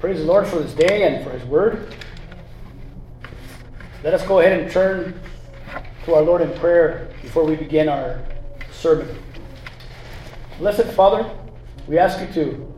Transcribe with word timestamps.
Praise 0.00 0.20
the 0.20 0.24
Lord 0.24 0.46
for 0.46 0.60
this 0.60 0.72
day 0.72 1.02
and 1.02 1.22
for 1.22 1.28
His 1.28 1.44
Word. 1.44 1.94
Let 4.02 4.14
us 4.14 4.26
go 4.26 4.40
ahead 4.40 4.58
and 4.58 4.72
turn 4.72 5.20
to 6.06 6.14
our 6.14 6.22
Lord 6.22 6.40
in 6.40 6.50
prayer 6.58 7.10
before 7.20 7.44
we 7.44 7.54
begin 7.54 7.86
our 7.86 8.18
sermon. 8.72 9.14
Blessed 10.56 10.86
Father, 10.94 11.30
we 11.86 11.98
ask 11.98 12.18
you 12.18 12.32
to, 12.32 12.74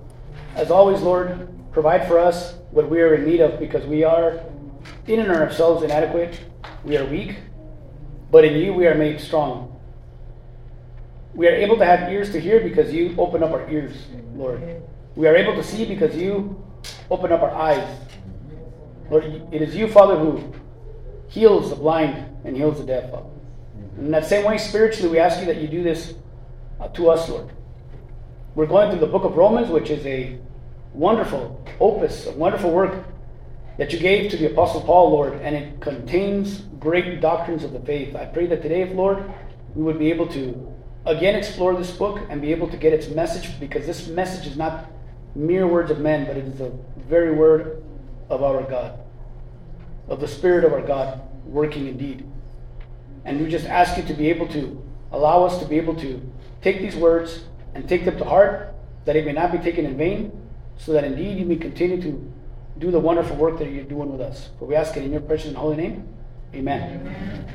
as 0.56 0.72
always, 0.72 1.00
Lord, 1.00 1.48
provide 1.70 2.08
for 2.08 2.18
us 2.18 2.54
what 2.72 2.90
we 2.90 3.00
are 3.00 3.14
in 3.14 3.24
need 3.24 3.40
of 3.40 3.60
because 3.60 3.86
we 3.86 4.02
are 4.02 4.40
in 5.06 5.20
and 5.20 5.30
ourselves 5.30 5.84
inadequate. 5.84 6.40
We 6.82 6.96
are 6.96 7.04
weak, 7.04 7.36
but 8.32 8.44
in 8.44 8.56
you 8.56 8.74
we 8.74 8.88
are 8.88 8.96
made 8.96 9.20
strong. 9.20 9.80
We 11.34 11.46
are 11.46 11.54
able 11.54 11.76
to 11.76 11.84
have 11.84 12.12
ears 12.12 12.32
to 12.32 12.40
hear 12.40 12.58
because 12.58 12.92
you 12.92 13.14
open 13.16 13.44
up 13.44 13.52
our 13.52 13.70
ears, 13.70 14.08
Lord. 14.34 14.82
We 15.14 15.28
are 15.28 15.36
able 15.36 15.54
to 15.54 15.62
see 15.62 15.84
because 15.84 16.16
you 16.16 16.60
open 17.12 17.30
up 17.30 17.42
our 17.42 17.50
eyes. 17.50 17.86
Lord, 19.10 19.24
it 19.52 19.60
is 19.60 19.76
you, 19.76 19.86
Father, 19.86 20.18
who 20.18 20.52
heals 21.28 21.68
the 21.68 21.76
blind 21.76 22.26
and 22.44 22.56
heals 22.56 22.78
the 22.78 22.86
deaf, 22.86 23.10
Father. 23.10 23.28
In 23.98 24.10
that 24.12 24.24
same 24.24 24.46
way, 24.46 24.56
spiritually, 24.56 25.10
we 25.10 25.18
ask 25.18 25.38
you 25.38 25.46
that 25.46 25.58
you 25.58 25.68
do 25.68 25.82
this 25.82 26.14
uh, 26.80 26.88
to 26.88 27.10
us, 27.10 27.28
Lord. 27.28 27.50
We're 28.54 28.66
going 28.66 28.90
through 28.90 29.00
the 29.00 29.06
book 29.06 29.24
of 29.24 29.36
Romans, 29.36 29.68
which 29.68 29.90
is 29.90 30.04
a 30.06 30.38
wonderful 30.94 31.62
opus, 31.80 32.26
a 32.26 32.32
wonderful 32.32 32.70
work 32.70 33.04
that 33.76 33.92
you 33.92 33.98
gave 33.98 34.30
to 34.30 34.38
the 34.38 34.50
Apostle 34.50 34.80
Paul, 34.80 35.10
Lord, 35.10 35.34
and 35.34 35.54
it 35.54 35.80
contains 35.80 36.60
great 36.78 37.20
doctrines 37.20 37.62
of 37.62 37.72
the 37.72 37.80
faith. 37.80 38.16
I 38.16 38.24
pray 38.24 38.46
that 38.46 38.62
today, 38.62 38.90
Lord, 38.92 39.30
we 39.74 39.82
would 39.82 39.98
be 39.98 40.10
able 40.10 40.28
to 40.28 40.74
again 41.04 41.34
explore 41.34 41.74
this 41.74 41.90
book 41.90 42.20
and 42.30 42.40
be 42.40 42.52
able 42.52 42.68
to 42.68 42.76
get 42.76 42.92
its 42.92 43.08
message 43.08 43.58
because 43.60 43.84
this 43.84 44.08
message 44.08 44.46
is 44.46 44.56
not 44.56 44.90
mere 45.34 45.66
words 45.66 45.90
of 45.90 46.00
men, 46.00 46.26
but 46.26 46.36
it 46.36 46.44
is 46.44 46.58
the 46.58 46.72
very 47.08 47.34
word 47.34 47.82
of 48.28 48.42
our 48.42 48.62
God, 48.62 48.98
of 50.08 50.20
the 50.20 50.28
Spirit 50.28 50.64
of 50.64 50.72
our 50.72 50.82
God 50.82 51.20
working 51.44 51.86
indeed. 51.86 52.26
And 53.24 53.40
we 53.40 53.48
just 53.48 53.66
ask 53.66 53.96
you 53.96 54.02
to 54.04 54.14
be 54.14 54.28
able 54.30 54.48
to 54.48 54.82
allow 55.12 55.44
us 55.44 55.58
to 55.58 55.66
be 55.66 55.76
able 55.76 55.94
to 55.96 56.20
take 56.60 56.80
these 56.80 56.96
words 56.96 57.44
and 57.74 57.88
take 57.88 58.04
them 58.04 58.18
to 58.18 58.24
heart, 58.24 58.74
that 59.04 59.16
it 59.16 59.24
may 59.24 59.32
not 59.32 59.52
be 59.52 59.58
taken 59.58 59.84
in 59.84 59.96
vain, 59.96 60.32
so 60.76 60.92
that 60.92 61.04
indeed 61.04 61.38
you 61.38 61.44
may 61.44 61.56
continue 61.56 62.00
to 62.02 62.32
do 62.78 62.90
the 62.90 62.98
wonderful 62.98 63.36
work 63.36 63.58
that 63.58 63.70
you're 63.70 63.84
doing 63.84 64.10
with 64.10 64.20
us. 64.20 64.50
For 64.58 64.66
we 64.66 64.74
ask 64.74 64.96
it 64.96 65.04
in 65.04 65.12
your 65.12 65.20
precious 65.20 65.48
and 65.48 65.56
holy 65.56 65.76
name. 65.76 66.08
Amen. 66.54 67.00
Amen. 67.00 67.46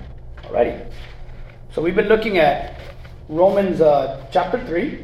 Alrighty. 0.44 0.92
So 1.74 1.82
we've 1.82 1.96
been 1.96 2.08
looking 2.08 2.38
at 2.38 2.80
Romans 3.28 3.82
uh, 3.82 4.26
chapter 4.32 4.64
3. 4.66 5.04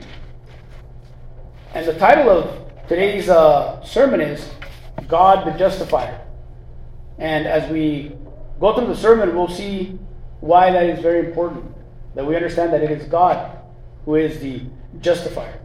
And 1.73 1.88
the 1.88 1.97
title 1.97 2.30
of 2.30 2.62
today's 2.88 3.30
uh, 3.30 3.84
sermon 3.84 4.22
is 4.22 4.50
God 5.08 5.48
the 5.48 5.58
Justifier. 5.58 6.20
And 7.17 7.48
as 7.48 7.70
we 7.72 8.12
go 8.59 8.75
through 8.75 8.88
the 8.88 8.95
sermon, 8.95 9.36
we'll 9.36 9.48
see 9.48 9.98
why 10.40 10.72
that 10.72 10.86
is 10.86 11.00
very 11.00 11.28
important. 11.28 11.66
That 12.16 12.25
we 12.25 12.36
understand 12.36 12.73
that 12.73 12.84
it 12.84 12.92
is 12.92 13.08
God 13.08 13.58
who 14.06 14.16
is 14.16 14.40
the 14.40 14.62
justifier. 15.00 15.59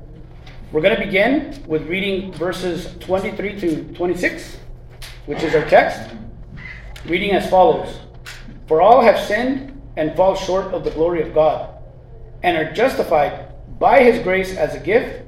We're 0.70 0.80
going 0.80 0.96
to 0.96 1.04
begin 1.04 1.62
with 1.66 1.86
reading 1.86 2.32
verses 2.32 2.94
23 3.00 3.60
to 3.60 3.84
26, 3.94 4.58
which 5.26 5.42
is 5.42 5.54
our 5.54 5.64
text. 5.68 6.14
Reading 7.06 7.32
as 7.32 7.48
follows 7.48 8.00
For 8.66 8.80
all 8.80 9.00
have 9.00 9.18
sinned 9.18 9.80
and 9.96 10.14
fall 10.14 10.34
short 10.36 10.66
of 10.66 10.84
the 10.84 10.90
glory 10.90 11.22
of 11.22 11.34
God, 11.34 11.74
and 12.42 12.56
are 12.56 12.72
justified 12.72 13.48
by 13.78 14.02
his 14.02 14.22
grace 14.22 14.56
as 14.56 14.74
a 14.74 14.80
gift 14.80 15.27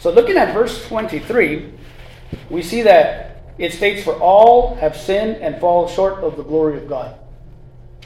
So, 0.00 0.10
looking 0.10 0.38
at 0.38 0.54
verse 0.54 0.86
23, 0.88 1.72
we 2.48 2.62
see 2.62 2.82
that 2.82 3.42
it 3.58 3.74
states, 3.74 4.02
For 4.02 4.14
all 4.14 4.74
have 4.76 4.96
sinned 4.96 5.36
and 5.36 5.60
fall 5.60 5.88
short 5.88 6.24
of 6.24 6.38
the 6.38 6.42
glory 6.42 6.78
of 6.78 6.88
God. 6.88 7.18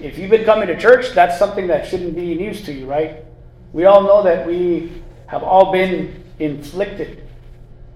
If 0.01 0.19
you've 0.19 0.31
been 0.31 0.45
coming 0.45 0.67
to 0.67 0.77
church, 0.77 1.13
that's 1.15 1.39
something 1.39 1.69
that 1.69 1.87
shouldn't 1.87 2.17
be 2.17 2.35
news 2.35 2.63
to 2.63 2.73
you, 2.73 2.87
right? 2.87 3.25
We 3.73 3.85
all 3.85 4.03
know 4.03 4.25
that 4.25 4.45
we 4.45 5.03
have 5.27 5.45
all 5.45 5.71
been 5.71 6.25
inflicted 6.41 7.29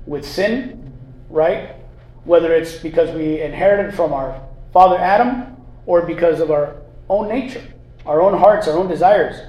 with 0.07 0.25
sin, 0.25 0.93
right? 1.29 1.75
Whether 2.23 2.55
it's 2.55 2.77
because 2.77 3.11
we 3.11 3.41
inherited 3.41 3.95
from 3.95 4.13
our 4.13 4.41
father 4.73 4.97
Adam 4.97 5.57
or 5.87 6.03
because 6.03 6.39
of 6.39 6.53
our 6.53 6.77
own 7.09 7.29
nature, 7.29 7.65
our 8.07 8.23
own 8.23 8.39
hearts, 8.39 8.69
our 8.69 8.79
own 8.79 8.87
desires 8.87 9.41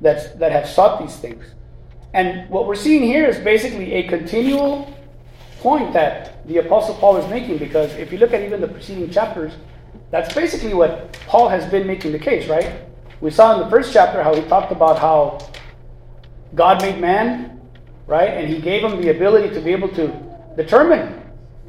that's, 0.00 0.30
that 0.34 0.52
have 0.52 0.68
sought 0.68 1.00
these 1.00 1.16
things. 1.16 1.44
And 2.12 2.48
what 2.50 2.66
we're 2.66 2.74
seeing 2.74 3.02
here 3.02 3.26
is 3.26 3.38
basically 3.38 3.92
a 3.94 4.08
continual 4.08 4.92
point 5.60 5.92
that 5.92 6.46
the 6.48 6.58
Apostle 6.58 6.94
Paul 6.96 7.16
is 7.18 7.28
making 7.30 7.58
because 7.58 7.92
if 7.94 8.10
you 8.10 8.18
look 8.18 8.32
at 8.32 8.42
even 8.42 8.60
the 8.60 8.68
preceding 8.68 9.10
chapters, 9.10 9.52
that's 10.10 10.34
basically 10.34 10.74
what 10.74 11.12
Paul 11.26 11.48
has 11.48 11.64
been 11.70 11.86
making 11.86 12.12
the 12.12 12.18
case, 12.18 12.48
right? 12.48 12.82
We 13.20 13.30
saw 13.30 13.54
in 13.54 13.60
the 13.60 13.70
first 13.70 13.92
chapter 13.92 14.22
how 14.22 14.34
he 14.34 14.42
talked 14.42 14.72
about 14.72 14.98
how 14.98 15.38
God 16.54 16.82
made 16.82 17.00
man, 17.00 17.60
right? 18.06 18.30
And 18.30 18.48
he 18.48 18.60
gave 18.60 18.82
him 18.82 19.00
the 19.00 19.10
ability 19.10 19.54
to 19.54 19.60
be 19.60 19.70
able 19.70 19.90
to 19.90 20.08
determine, 20.56 21.22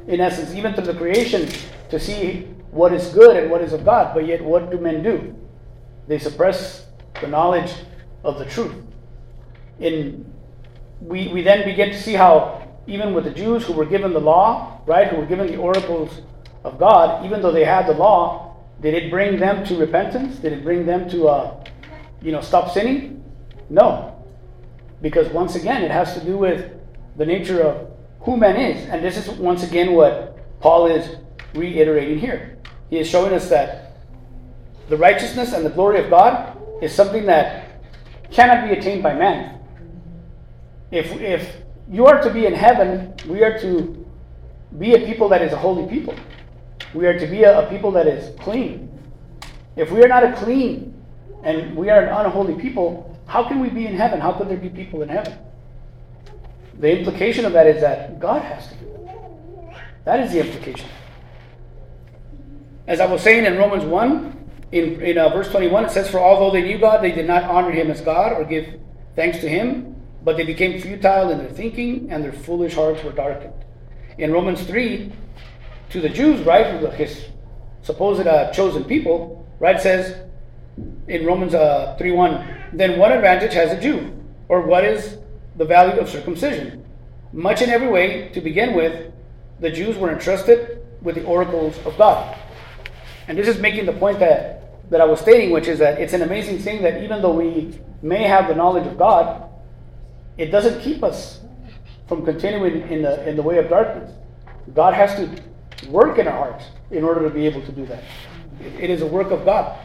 in 0.08 0.20
essence, 0.20 0.54
even 0.54 0.74
through 0.74 0.86
the 0.86 0.94
creation, 0.94 1.48
to 1.90 2.00
see 2.00 2.48
what 2.70 2.92
is 2.92 3.08
good 3.10 3.36
and 3.36 3.50
what 3.50 3.60
is 3.60 3.72
of 3.72 3.84
God. 3.84 4.14
But 4.14 4.26
yet, 4.26 4.42
what 4.42 4.70
do 4.70 4.78
men 4.78 5.02
do? 5.02 5.36
They 6.08 6.18
suppress 6.18 6.86
the 7.20 7.28
knowledge 7.28 7.72
of 8.24 8.38
the 8.38 8.46
truth. 8.46 8.74
In 9.78 10.32
we, 11.00 11.28
we 11.28 11.42
then 11.42 11.64
begin 11.64 11.90
to 11.90 12.00
see 12.00 12.14
how 12.14 12.68
even 12.86 13.14
with 13.14 13.24
the 13.24 13.30
Jews 13.30 13.64
who 13.64 13.72
were 13.72 13.84
given 13.84 14.12
the 14.12 14.20
law, 14.20 14.80
right, 14.86 15.08
who 15.08 15.16
were 15.16 15.26
given 15.26 15.46
the 15.46 15.56
oracles 15.56 16.22
of 16.64 16.78
God, 16.78 17.24
even 17.24 17.42
though 17.42 17.52
they 17.52 17.64
had 17.64 17.86
the 17.86 17.94
law, 17.94 18.56
did 18.80 18.94
it 18.94 19.10
bring 19.10 19.38
them 19.38 19.64
to 19.66 19.76
repentance? 19.76 20.36
Did 20.36 20.52
it 20.52 20.64
bring 20.64 20.86
them 20.86 21.08
to, 21.10 21.28
uh, 21.28 21.64
you 22.20 22.32
know, 22.32 22.40
stop 22.40 22.72
sinning? 22.72 23.22
No, 23.70 24.22
because 25.00 25.28
once 25.28 25.54
again, 25.54 25.82
it 25.82 25.90
has 25.90 26.14
to 26.14 26.24
do 26.24 26.36
with 26.36 26.72
the 27.16 27.26
nature 27.26 27.62
of 27.62 27.90
who 28.20 28.36
man 28.36 28.56
is, 28.56 28.88
and 28.88 29.04
this 29.04 29.16
is 29.16 29.28
once 29.38 29.62
again 29.62 29.92
what 29.92 30.60
Paul 30.60 30.86
is 30.86 31.16
reiterating 31.54 32.18
here. 32.18 32.58
He 32.90 32.98
is 32.98 33.08
showing 33.08 33.32
us 33.32 33.48
that 33.48 33.96
the 34.88 34.96
righteousness 34.96 35.52
and 35.52 35.64
the 35.64 35.70
glory 35.70 36.02
of 36.02 36.10
God 36.10 36.58
is 36.82 36.92
something 36.92 37.26
that 37.26 37.80
cannot 38.30 38.68
be 38.68 38.74
attained 38.74 39.02
by 39.02 39.14
man 39.14 39.61
if, 40.92 41.10
if 41.20 41.56
you 41.90 42.06
are 42.06 42.22
to 42.22 42.30
be 42.30 42.46
in 42.46 42.52
heaven, 42.52 43.14
we 43.26 43.42
are 43.42 43.58
to 43.60 44.06
be 44.78 44.94
a 44.94 44.98
people 45.06 45.28
that 45.30 45.42
is 45.42 45.52
a 45.52 45.56
holy 45.56 45.88
people. 45.88 46.14
We 46.94 47.06
are 47.06 47.18
to 47.18 47.26
be 47.26 47.42
a, 47.42 47.66
a 47.66 47.70
people 47.70 47.90
that 47.92 48.06
is 48.06 48.38
clean. 48.38 48.90
If 49.74 49.90
we 49.90 50.02
are 50.04 50.08
not 50.08 50.22
a 50.22 50.32
clean 50.34 51.02
and 51.42 51.74
we 51.74 51.88
are 51.88 52.02
an 52.02 52.26
unholy 52.26 52.60
people, 52.60 53.18
how 53.26 53.48
can 53.48 53.60
we 53.60 53.70
be 53.70 53.86
in 53.86 53.96
heaven? 53.96 54.20
How 54.20 54.32
could 54.32 54.50
there 54.50 54.58
be 54.58 54.68
people 54.68 55.00
in 55.00 55.08
heaven? 55.08 55.38
The 56.78 56.98
implication 56.98 57.46
of 57.46 57.54
that 57.54 57.66
is 57.66 57.80
that 57.80 58.20
God 58.20 58.42
has 58.42 58.68
to 58.68 58.74
do 58.74 58.86
it. 58.86 59.76
That 60.04 60.20
is 60.20 60.32
the 60.32 60.40
implication. 60.40 60.88
As 62.86 63.00
I 63.00 63.06
was 63.06 63.22
saying 63.22 63.46
in 63.46 63.56
Romans 63.56 63.84
1, 63.84 64.48
in, 64.72 65.00
in 65.00 65.16
uh, 65.16 65.30
verse 65.30 65.48
21, 65.50 65.86
it 65.86 65.90
says, 65.90 66.10
For 66.10 66.18
although 66.18 66.50
they 66.50 66.62
knew 66.62 66.78
God, 66.78 67.02
they 67.02 67.12
did 67.12 67.26
not 67.26 67.44
honor 67.44 67.70
him 67.70 67.90
as 67.90 68.00
God 68.02 68.32
or 68.32 68.44
give 68.44 68.78
thanks 69.14 69.38
to 69.38 69.48
him 69.48 69.91
but 70.24 70.36
they 70.36 70.44
became 70.44 70.80
futile 70.80 71.30
in 71.30 71.38
their 71.38 71.50
thinking, 71.50 72.10
and 72.10 72.22
their 72.22 72.32
foolish 72.32 72.74
hearts 72.74 73.02
were 73.02 73.12
darkened. 73.12 73.54
In 74.18 74.32
Romans 74.32 74.62
3, 74.62 75.12
to 75.90 76.00
the 76.00 76.08
Jews, 76.08 76.40
right, 76.46 76.80
his 76.94 77.26
supposed 77.82 78.26
uh, 78.26 78.50
chosen 78.52 78.84
people, 78.84 79.46
right, 79.58 79.80
says 79.80 80.16
in 81.08 81.26
Romans 81.26 81.54
uh, 81.54 81.96
3 81.98 82.12
1, 82.12 82.56
then 82.72 82.98
what 82.98 83.12
advantage 83.12 83.52
has 83.54 83.72
a 83.72 83.80
Jew? 83.80 84.16
Or 84.48 84.62
what 84.62 84.84
is 84.84 85.18
the 85.56 85.64
value 85.64 86.00
of 86.00 86.08
circumcision? 86.08 86.84
Much 87.32 87.62
in 87.62 87.70
every 87.70 87.88
way, 87.88 88.28
to 88.30 88.40
begin 88.40 88.74
with, 88.74 89.12
the 89.60 89.70
Jews 89.70 89.96
were 89.96 90.12
entrusted 90.12 90.82
with 91.02 91.16
the 91.16 91.24
oracles 91.24 91.78
of 91.84 91.96
God. 91.98 92.38
And 93.28 93.38
this 93.38 93.48
is 93.48 93.58
making 93.58 93.86
the 93.86 93.92
point 93.92 94.18
that, 94.20 94.90
that 94.90 95.00
I 95.00 95.04
was 95.04 95.20
stating, 95.20 95.50
which 95.50 95.68
is 95.68 95.78
that 95.78 96.00
it's 96.00 96.12
an 96.12 96.22
amazing 96.22 96.58
thing 96.58 96.82
that 96.82 97.02
even 97.02 97.22
though 97.22 97.34
we 97.34 97.78
may 98.02 98.24
have 98.24 98.48
the 98.48 98.54
knowledge 98.54 98.86
of 98.86 98.98
God, 98.98 99.48
it 100.38 100.46
doesn't 100.46 100.80
keep 100.80 101.02
us 101.02 101.40
from 102.06 102.24
continuing 102.24 102.88
in 102.90 103.02
the, 103.02 103.28
in 103.28 103.36
the 103.36 103.42
way 103.42 103.58
of 103.58 103.68
darkness. 103.68 104.10
God 104.74 104.94
has 104.94 105.14
to 105.16 105.88
work 105.88 106.18
in 106.18 106.28
our 106.28 106.36
hearts 106.36 106.66
in 106.90 107.04
order 107.04 107.22
to 107.22 107.30
be 107.30 107.46
able 107.46 107.62
to 107.62 107.72
do 107.72 107.86
that. 107.86 108.02
It 108.78 108.90
is 108.90 109.02
a 109.02 109.06
work 109.06 109.30
of 109.30 109.44
God. 109.44 109.78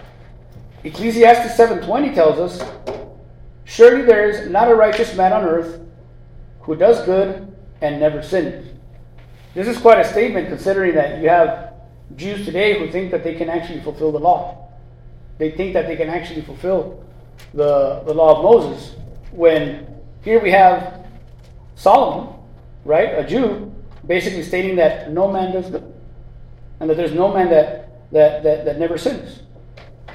Ecclesiastes 0.84 1.58
7:20 1.58 2.14
tells 2.14 2.40
us, 2.40 2.62
"Surely 3.64 4.04
there 4.04 4.30
is 4.30 4.50
not 4.50 4.70
a 4.70 4.76
righteous 4.76 5.16
man 5.16 5.34
on 5.34 5.44
earth 5.44 5.80
who 6.62 6.76
does 6.76 7.04
good 7.06 7.48
and 7.82 8.00
never 8.00 8.22
sins." 8.22 8.68
This 9.54 9.68
is 9.68 9.78
quite 9.78 10.00
a 10.00 10.04
statement 10.04 10.50
considering 10.50 10.94
that 10.96 11.20
you 11.22 11.30
have 11.30 11.74
Jews 12.16 12.46
today 12.46 12.78
who 12.80 12.92
think 12.92 13.12
that 13.12 13.24
they 13.24 13.36
can 13.36 13.50
actually 13.50 13.82
fulfill 13.82 14.12
the 14.12 14.20
law. 14.20 14.70
They 15.40 15.52
think 15.52 15.74
that 15.74 15.88
they 15.88 15.96
can 15.96 16.10
actually 16.10 16.42
fulfill 16.42 17.04
the, 17.54 18.02
the 18.06 18.14
law 18.14 18.38
of 18.38 18.44
Moses 18.44 18.96
when 19.32 19.88
here 20.28 20.42
we 20.42 20.52
have 20.52 21.06
Solomon, 21.76 22.36
right, 22.84 23.18
a 23.18 23.26
Jew, 23.26 23.74
basically 24.06 24.44
stating 24.44 24.76
that 24.76 25.10
no 25.10 25.32
man 25.32 25.54
does 25.54 25.70
good 25.70 25.94
and 26.82 26.90
that 26.90 26.98
there's 26.98 27.14
no 27.14 27.34
man 27.34 27.50
that, 27.50 28.12
that, 28.12 28.44
that, 28.44 28.66
that 28.66 28.78
never 28.78 28.98
sins. 28.98 29.44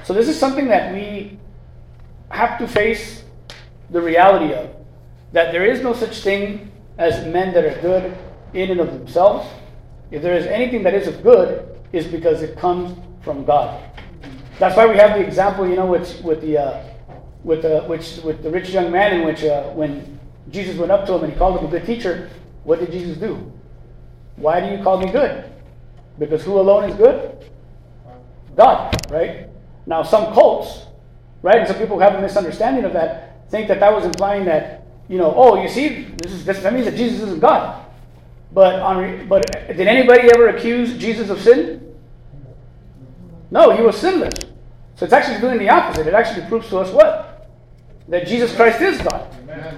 So 0.03 0.13
this 0.13 0.29
is 0.29 0.39
something 0.39 0.67
that 0.67 0.93
we 0.93 1.39
have 2.29 2.59
to 2.59 2.67
face 2.67 3.23
the 3.89 3.99
reality 3.99 4.53
of 4.53 4.69
that 5.31 5.51
there 5.51 5.65
is 5.65 5.81
no 5.81 5.93
such 5.93 6.21
thing 6.21 6.71
as 6.99 7.25
men 7.25 7.51
that 7.55 7.65
are 7.65 7.81
good 7.81 8.15
in 8.53 8.69
and 8.69 8.81
of 8.81 8.93
themselves. 8.93 9.49
If 10.11 10.21
there 10.21 10.37
is 10.37 10.45
anything 10.45 10.83
that 10.83 10.93
is 10.93 11.07
of 11.07 11.23
good, 11.23 11.67
is 11.91 12.05
because 12.05 12.43
it 12.43 12.55
comes 12.57 12.95
from 13.23 13.45
God. 13.45 13.83
That's 14.59 14.77
why 14.77 14.85
we 14.85 14.95
have 14.97 15.17
the 15.17 15.25
example, 15.25 15.67
you 15.67 15.75
know, 15.75 15.87
with 15.87 16.21
with 16.23 16.41
the 16.41 16.57
uh, 16.57 16.92
with 17.43 17.61
the 17.61 17.81
which 17.83 18.17
with 18.23 18.43
the 18.43 18.49
rich 18.49 18.69
young 18.69 18.91
man, 18.91 19.19
in 19.19 19.25
which 19.25 19.43
uh, 19.43 19.63
when 19.71 20.19
Jesus 20.49 20.77
went 20.77 20.91
up 20.91 21.05
to 21.07 21.13
him 21.13 21.23
and 21.23 21.33
he 21.33 21.39
called 21.39 21.59
him 21.59 21.65
a 21.65 21.69
good 21.69 21.85
teacher, 21.85 22.29
what 22.63 22.79
did 22.79 22.91
Jesus 22.91 23.17
do? 23.17 23.51
Why 24.35 24.59
do 24.59 24.75
you 24.75 24.83
call 24.83 24.99
me 24.99 25.11
good? 25.11 25.45
Because 26.19 26.43
who 26.43 26.59
alone 26.59 26.89
is 26.89 26.95
good? 26.95 27.37
God, 28.55 28.95
right? 29.11 29.47
Now, 29.85 30.03
some 30.03 30.33
cults, 30.33 30.85
right, 31.41 31.57
and 31.57 31.67
some 31.67 31.77
people 31.77 31.97
who 31.97 32.01
have 32.01 32.15
a 32.15 32.21
misunderstanding 32.21 32.85
of 32.85 32.93
that 32.93 33.49
think 33.49 33.67
that 33.67 33.79
that 33.79 33.93
was 33.93 34.05
implying 34.05 34.45
that, 34.45 34.85
you 35.09 35.17
know, 35.17 35.33
oh, 35.35 35.61
you 35.61 35.67
see, 35.67 36.05
this 36.21 36.31
is 36.31 36.45
this, 36.45 36.61
that 36.63 36.73
means 36.73 36.85
that 36.85 36.95
Jesus 36.95 37.21
isn't 37.21 37.39
God. 37.39 37.85
But 38.51 38.79
on, 38.79 39.27
but 39.27 39.43
did 39.67 39.87
anybody 39.87 40.29
ever 40.33 40.49
accuse 40.49 40.95
Jesus 40.97 41.29
of 41.29 41.41
sin? 41.41 41.95
No, 43.49 43.71
he 43.75 43.81
was 43.81 43.97
sinless. 43.97 44.33
So 44.95 45.05
it's 45.05 45.13
actually 45.13 45.39
doing 45.39 45.57
the 45.57 45.69
opposite. 45.69 46.07
It 46.07 46.13
actually 46.13 46.45
proves 46.47 46.69
to 46.69 46.77
us 46.77 46.91
what? 46.91 47.32
That 48.07 48.27
Jesus 48.27 48.55
Christ 48.55 48.81
is 48.81 49.01
God. 49.01 49.27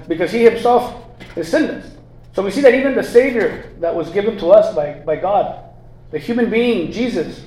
Because 0.08 0.32
he 0.32 0.44
himself 0.44 1.06
is 1.36 1.48
sinless. 1.48 1.92
So 2.34 2.44
we 2.44 2.52
see 2.52 2.62
that 2.62 2.74
even 2.74 2.96
the 2.96 3.04
Savior 3.04 3.72
that 3.80 3.96
was 3.96 4.10
given 4.10 4.38
to 4.40 4.48
us 4.48 4.76
by, 4.76 4.94
by 5.06 5.16
God, 5.16 5.64
the 6.12 6.20
human 6.20 6.50
being, 6.50 6.92
Jesus, 6.92 7.46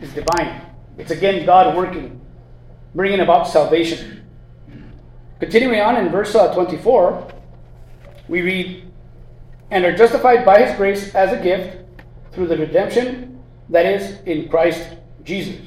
is 0.00 0.12
divine. 0.12 0.60
It's 0.98 1.10
again 1.10 1.46
God 1.46 1.76
working, 1.76 2.20
bringing 2.94 3.20
about 3.20 3.48
salvation. 3.48 4.24
Continuing 5.40 5.80
on 5.80 5.96
in 5.96 6.10
verse 6.10 6.34
uh, 6.34 6.54
24, 6.54 7.32
we 8.28 8.42
read, 8.42 8.90
And 9.70 9.84
are 9.84 9.96
justified 9.96 10.44
by 10.44 10.64
his 10.64 10.76
grace 10.76 11.14
as 11.14 11.32
a 11.32 11.42
gift 11.42 11.78
through 12.32 12.46
the 12.48 12.56
redemption 12.56 13.42
that 13.70 13.86
is 13.86 14.20
in 14.26 14.48
Christ 14.48 14.96
Jesus. 15.24 15.60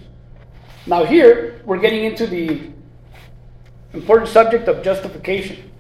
Now, 0.86 1.06
here 1.06 1.62
we're 1.66 1.80
getting 1.80 2.06
into 2.06 2.28
the 2.28 2.72
important 3.94 4.30
subject 4.30 4.68
of 4.68 4.84
justification 4.84 5.72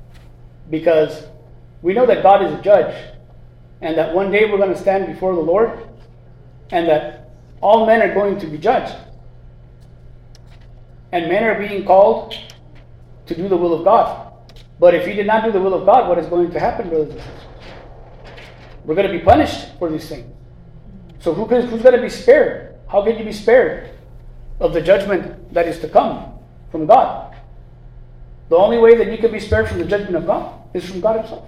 because 0.69 1.25
we 1.81 1.93
know 1.93 2.05
that 2.05 2.23
God 2.23 2.43
is 2.43 2.53
a 2.53 2.61
judge 2.61 2.95
and 3.81 3.97
that 3.97 4.13
one 4.13 4.31
day 4.31 4.49
we're 4.49 4.57
going 4.57 4.73
to 4.73 4.79
stand 4.79 5.07
before 5.07 5.35
the 5.35 5.41
Lord 5.41 5.87
and 6.71 6.87
that 6.87 7.29
all 7.61 7.85
men 7.85 8.01
are 8.01 8.13
going 8.13 8.39
to 8.39 8.47
be 8.47 8.57
judged. 8.57 8.95
And 11.11 11.29
men 11.29 11.43
are 11.43 11.57
being 11.57 11.85
called 11.85 12.35
to 13.27 13.35
do 13.35 13.47
the 13.47 13.57
will 13.57 13.73
of 13.73 13.85
God. 13.85 14.33
But 14.79 14.93
if 14.93 15.07
you 15.07 15.13
did 15.13 15.25
not 15.25 15.43
do 15.43 15.51
the 15.51 15.61
will 15.61 15.73
of 15.73 15.85
God, 15.85 16.07
what 16.09 16.17
is 16.17 16.27
going 16.27 16.51
to 16.51 16.59
happen, 16.59 16.89
brothers 16.89 17.13
and 17.13 17.21
sisters? 17.21 17.43
We're 18.85 18.95
going 18.95 19.11
to 19.11 19.17
be 19.17 19.23
punished 19.23 19.77
for 19.79 19.89
these 19.89 20.07
things. 20.07 20.33
So 21.19 21.33
who 21.33 21.47
can, 21.47 21.67
who's 21.67 21.81
going 21.81 21.95
to 21.95 22.01
be 22.01 22.09
spared? 22.09 22.75
How 22.87 23.03
can 23.03 23.17
you 23.17 23.25
be 23.25 23.33
spared 23.33 23.89
of 24.59 24.73
the 24.73 24.81
judgment 24.81 25.53
that 25.53 25.67
is 25.67 25.79
to 25.79 25.89
come 25.89 26.33
from 26.71 26.85
God? 26.85 27.35
The 28.49 28.55
only 28.55 28.77
way 28.77 28.95
that 28.95 29.11
you 29.11 29.17
can 29.17 29.31
be 29.31 29.39
spared 29.39 29.67
from 29.67 29.79
the 29.79 29.85
judgment 29.85 30.15
of 30.15 30.25
God 30.25 30.53
is 30.73 30.89
from 30.89 31.01
God 31.01 31.19
Himself. 31.19 31.45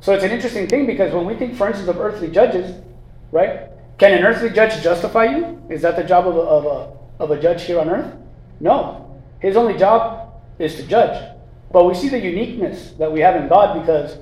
So 0.00 0.12
it's 0.12 0.24
an 0.24 0.30
interesting 0.30 0.68
thing 0.68 0.86
because 0.86 1.12
when 1.12 1.26
we 1.26 1.34
think, 1.34 1.56
for 1.56 1.68
instance, 1.68 1.88
of 1.88 1.98
earthly 1.98 2.30
judges, 2.30 2.80
right? 3.32 3.70
Can 3.98 4.12
an 4.12 4.24
earthly 4.24 4.50
judge 4.50 4.82
justify 4.82 5.24
you? 5.24 5.62
Is 5.68 5.82
that 5.82 5.96
the 5.96 6.04
job 6.04 6.28
of 6.28 6.36
a, 6.36 6.40
of 6.40 6.64
a, 6.66 7.22
of 7.22 7.30
a 7.30 7.40
judge 7.40 7.62
here 7.62 7.80
on 7.80 7.88
earth? 7.88 8.14
No. 8.60 9.20
His 9.40 9.56
only 9.56 9.76
job 9.76 10.32
is 10.58 10.76
to 10.76 10.82
judge. 10.84 11.32
But 11.72 11.84
we 11.86 11.94
see 11.94 12.08
the 12.08 12.20
uniqueness 12.20 12.92
that 12.98 13.10
we 13.10 13.20
have 13.20 13.36
in 13.36 13.48
God 13.48 13.80
because 13.80 14.18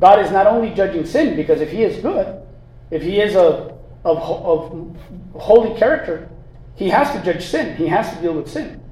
God 0.00 0.24
is 0.24 0.30
not 0.30 0.46
only 0.46 0.74
judging 0.74 1.04
sin, 1.04 1.36
because 1.36 1.60
if 1.60 1.70
He 1.70 1.82
is 1.82 2.02
good, 2.02 2.42
if 2.90 3.02
He 3.02 3.20
is 3.20 3.36
of, 3.36 3.78
of, 4.04 4.18
of 4.18 4.96
holy 5.34 5.78
character, 5.78 6.28
He 6.74 6.88
has 6.88 7.12
to 7.12 7.22
judge 7.22 7.44
sin. 7.44 7.76
He 7.76 7.86
has 7.86 8.12
to 8.14 8.20
deal 8.20 8.32
with 8.32 8.50
sin. 8.50 8.82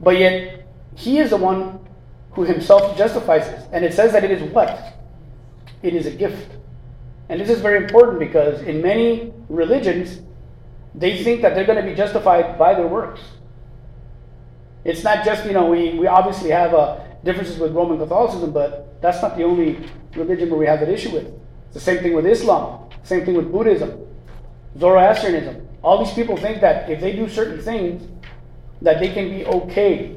But 0.00 0.18
yet, 0.18 0.59
He 0.96 1.18
is 1.18 1.30
the 1.30 1.36
one 1.36 1.80
who 2.32 2.44
Himself 2.44 2.96
justifies 2.96 3.42
us. 3.42 3.66
And 3.72 3.84
it 3.84 3.94
says 3.94 4.12
that 4.12 4.24
it 4.24 4.30
is 4.30 4.42
what? 4.52 4.94
It 5.82 5.94
is 5.94 6.06
a 6.06 6.10
gift. 6.10 6.50
And 7.28 7.40
this 7.40 7.48
is 7.48 7.60
very 7.60 7.82
important 7.82 8.18
because 8.18 8.60
in 8.62 8.82
many 8.82 9.32
religions, 9.48 10.20
they 10.94 11.22
think 11.22 11.42
that 11.42 11.54
they're 11.54 11.64
going 11.64 11.82
to 11.82 11.88
be 11.88 11.94
justified 11.94 12.58
by 12.58 12.74
their 12.74 12.86
works. 12.86 13.20
It's 14.84 15.04
not 15.04 15.24
just, 15.24 15.46
you 15.46 15.52
know, 15.52 15.66
we, 15.66 15.98
we 15.98 16.06
obviously 16.06 16.50
have 16.50 16.74
uh, 16.74 16.98
differences 17.22 17.58
with 17.58 17.72
Roman 17.72 17.98
Catholicism, 17.98 18.52
but 18.52 19.00
that's 19.00 19.22
not 19.22 19.36
the 19.36 19.44
only 19.44 19.78
religion 20.16 20.50
where 20.50 20.58
we 20.58 20.66
have 20.66 20.80
that 20.80 20.88
issue 20.88 21.10
with. 21.10 21.26
It's 21.66 21.74
the 21.74 21.80
same 21.80 21.98
thing 21.98 22.14
with 22.14 22.26
Islam, 22.26 22.88
same 23.02 23.24
thing 23.24 23.34
with 23.34 23.52
Buddhism, 23.52 24.06
Zoroastrianism. 24.78 25.68
All 25.82 26.04
these 26.04 26.14
people 26.14 26.36
think 26.36 26.60
that 26.62 26.90
if 26.90 27.00
they 27.00 27.12
do 27.12 27.28
certain 27.28 27.60
things, 27.60 28.08
that 28.82 28.98
they 28.98 29.12
can 29.12 29.30
be 29.30 29.44
okay 29.46 30.16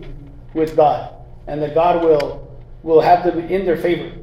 with 0.54 0.76
God 0.76 1.14
and 1.48 1.62
that 1.62 1.74
God 1.74 2.04
will, 2.04 2.58
will 2.84 3.02
have 3.02 3.24
them 3.24 3.40
in 3.40 3.66
their 3.66 3.78
favor. 3.78 4.16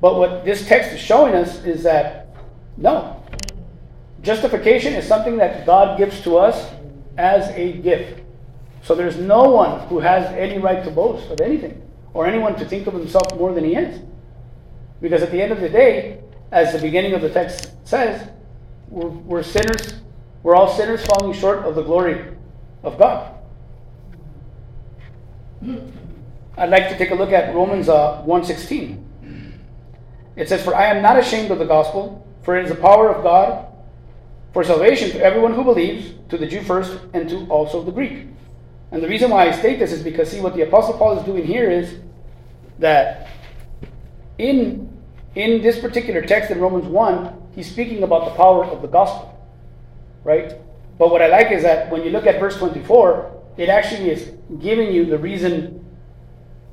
But 0.00 0.16
what 0.16 0.44
this 0.44 0.66
text 0.66 0.92
is 0.92 1.00
showing 1.00 1.34
us 1.34 1.64
is 1.64 1.82
that 1.82 2.28
no. 2.76 3.22
Justification 4.22 4.94
is 4.94 5.06
something 5.06 5.36
that 5.38 5.66
God 5.66 5.98
gives 5.98 6.20
to 6.22 6.38
us 6.38 6.70
as 7.16 7.48
a 7.50 7.72
gift. 7.72 8.20
So 8.82 8.94
there's 8.94 9.16
no 9.16 9.42
one 9.50 9.86
who 9.88 10.00
has 10.00 10.26
any 10.32 10.58
right 10.58 10.82
to 10.84 10.90
boast 10.90 11.30
of 11.30 11.40
anything 11.40 11.82
or 12.14 12.26
anyone 12.26 12.56
to 12.56 12.64
think 12.64 12.86
of 12.86 12.94
himself 12.94 13.36
more 13.36 13.52
than 13.52 13.64
he 13.64 13.76
is. 13.76 14.00
Because 15.00 15.22
at 15.22 15.30
the 15.30 15.40
end 15.40 15.52
of 15.52 15.60
the 15.60 15.68
day, 15.68 16.20
as 16.50 16.72
the 16.72 16.78
beginning 16.78 17.14
of 17.14 17.20
the 17.20 17.30
text 17.30 17.72
says, 17.86 18.28
we're, 18.88 19.08
we're 19.08 19.42
sinners, 19.42 19.94
we're 20.42 20.56
all 20.56 20.68
sinners 20.74 21.04
falling 21.06 21.32
short 21.32 21.60
of 21.60 21.74
the 21.74 21.82
glory 21.82 22.24
of 22.82 22.98
God. 22.98 23.34
I'd 26.56 26.70
like 26.70 26.88
to 26.88 26.98
take 26.98 27.10
a 27.10 27.14
look 27.14 27.32
at 27.32 27.54
Romans 27.54 27.88
uh, 27.88 28.22
1.16. 28.26 29.04
It 30.36 30.48
says, 30.48 30.62
For 30.62 30.74
I 30.74 30.86
am 30.86 31.02
not 31.02 31.18
ashamed 31.18 31.50
of 31.50 31.58
the 31.58 31.66
gospel, 31.66 32.26
for 32.42 32.56
it 32.56 32.64
is 32.64 32.70
the 32.70 32.76
power 32.76 33.10
of 33.14 33.22
God 33.22 33.66
for 34.52 34.64
salvation 34.64 35.10
to 35.10 35.20
everyone 35.22 35.54
who 35.54 35.64
believes, 35.64 36.14
to 36.28 36.38
the 36.38 36.46
Jew 36.46 36.62
first, 36.62 36.98
and 37.12 37.28
to 37.28 37.46
also 37.46 37.82
the 37.82 37.92
Greek. 37.92 38.26
And 38.90 39.02
the 39.02 39.08
reason 39.08 39.30
why 39.30 39.48
I 39.48 39.52
state 39.52 39.78
this 39.78 39.92
is 39.92 40.02
because, 40.02 40.30
see, 40.30 40.40
what 40.40 40.54
the 40.54 40.62
Apostle 40.62 40.94
Paul 40.94 41.18
is 41.18 41.24
doing 41.24 41.46
here 41.46 41.70
is 41.70 41.96
that 42.78 43.28
in, 44.38 44.90
in 45.34 45.62
this 45.62 45.78
particular 45.78 46.22
text 46.22 46.50
in 46.50 46.58
Romans 46.58 46.86
1, 46.86 47.50
he's 47.54 47.70
speaking 47.70 48.02
about 48.02 48.24
the 48.24 48.34
power 48.34 48.64
of 48.64 48.82
the 48.82 48.88
gospel, 48.88 49.38
right? 50.24 50.54
But 50.98 51.10
what 51.10 51.22
I 51.22 51.28
like 51.28 51.52
is 51.52 51.62
that 51.62 51.90
when 51.90 52.02
you 52.02 52.10
look 52.10 52.26
at 52.26 52.40
verse 52.40 52.56
24, 52.56 53.39
it 53.56 53.68
actually 53.68 54.10
is 54.10 54.32
giving 54.60 54.92
you 54.92 55.04
the 55.06 55.18
reason 55.18 55.84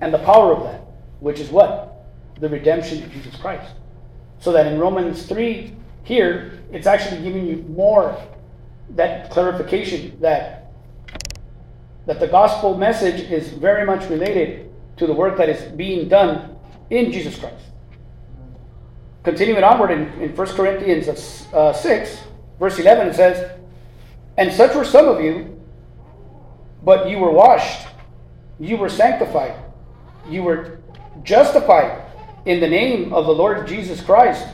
and 0.01 0.13
the 0.13 0.19
power 0.19 0.53
of 0.53 0.63
that, 0.63 0.81
which 1.19 1.39
is 1.39 1.49
what? 1.49 1.87
the 2.39 2.49
redemption 2.49 3.03
of 3.03 3.11
Jesus 3.11 3.35
Christ. 3.35 3.73
So 4.39 4.51
that 4.51 4.67
in 4.67 4.79
Romans 4.79 5.25
3, 5.25 5.73
here, 6.03 6.59
it's 6.71 6.87
actually 6.87 7.21
giving 7.21 7.47
you 7.47 7.57
more 7.69 8.17
that 8.91 9.29
clarification 9.31 10.19
that, 10.21 10.71
that 12.05 12.19
the 12.19 12.27
gospel 12.27 12.77
message 12.77 13.19
is 13.31 13.49
very 13.49 13.85
much 13.85 14.07
related 14.09 14.69
to 14.97 15.07
the 15.07 15.13
work 15.13 15.37
that 15.37 15.49
is 15.49 15.61
being 15.73 16.07
done 16.07 16.55
in 16.89 17.11
Jesus 17.11 17.37
Christ. 17.37 17.63
Continuing 19.23 19.63
onward 19.63 19.91
in, 19.91 20.07
in 20.21 20.35
1 20.35 20.47
Corinthians 20.49 21.47
uh, 21.53 21.73
6, 21.73 22.17
verse 22.59 22.79
11, 22.79 23.07
it 23.07 23.15
says, 23.15 23.59
And 24.37 24.53
such 24.53 24.73
were 24.75 24.85
some 24.85 25.07
of 25.07 25.21
you, 25.21 25.56
but 26.87 27.09
you 27.09 27.19
were 27.19 27.31
washed, 27.31 27.85
you 28.61 28.77
were 28.77 28.87
sanctified, 28.87 29.53
you 30.29 30.41
were 30.41 30.79
justified 31.21 32.01
in 32.45 32.61
the 32.61 32.67
name 32.69 33.11
of 33.11 33.25
the 33.25 33.33
Lord 33.33 33.67
Jesus 33.67 33.99
Christ 33.99 34.47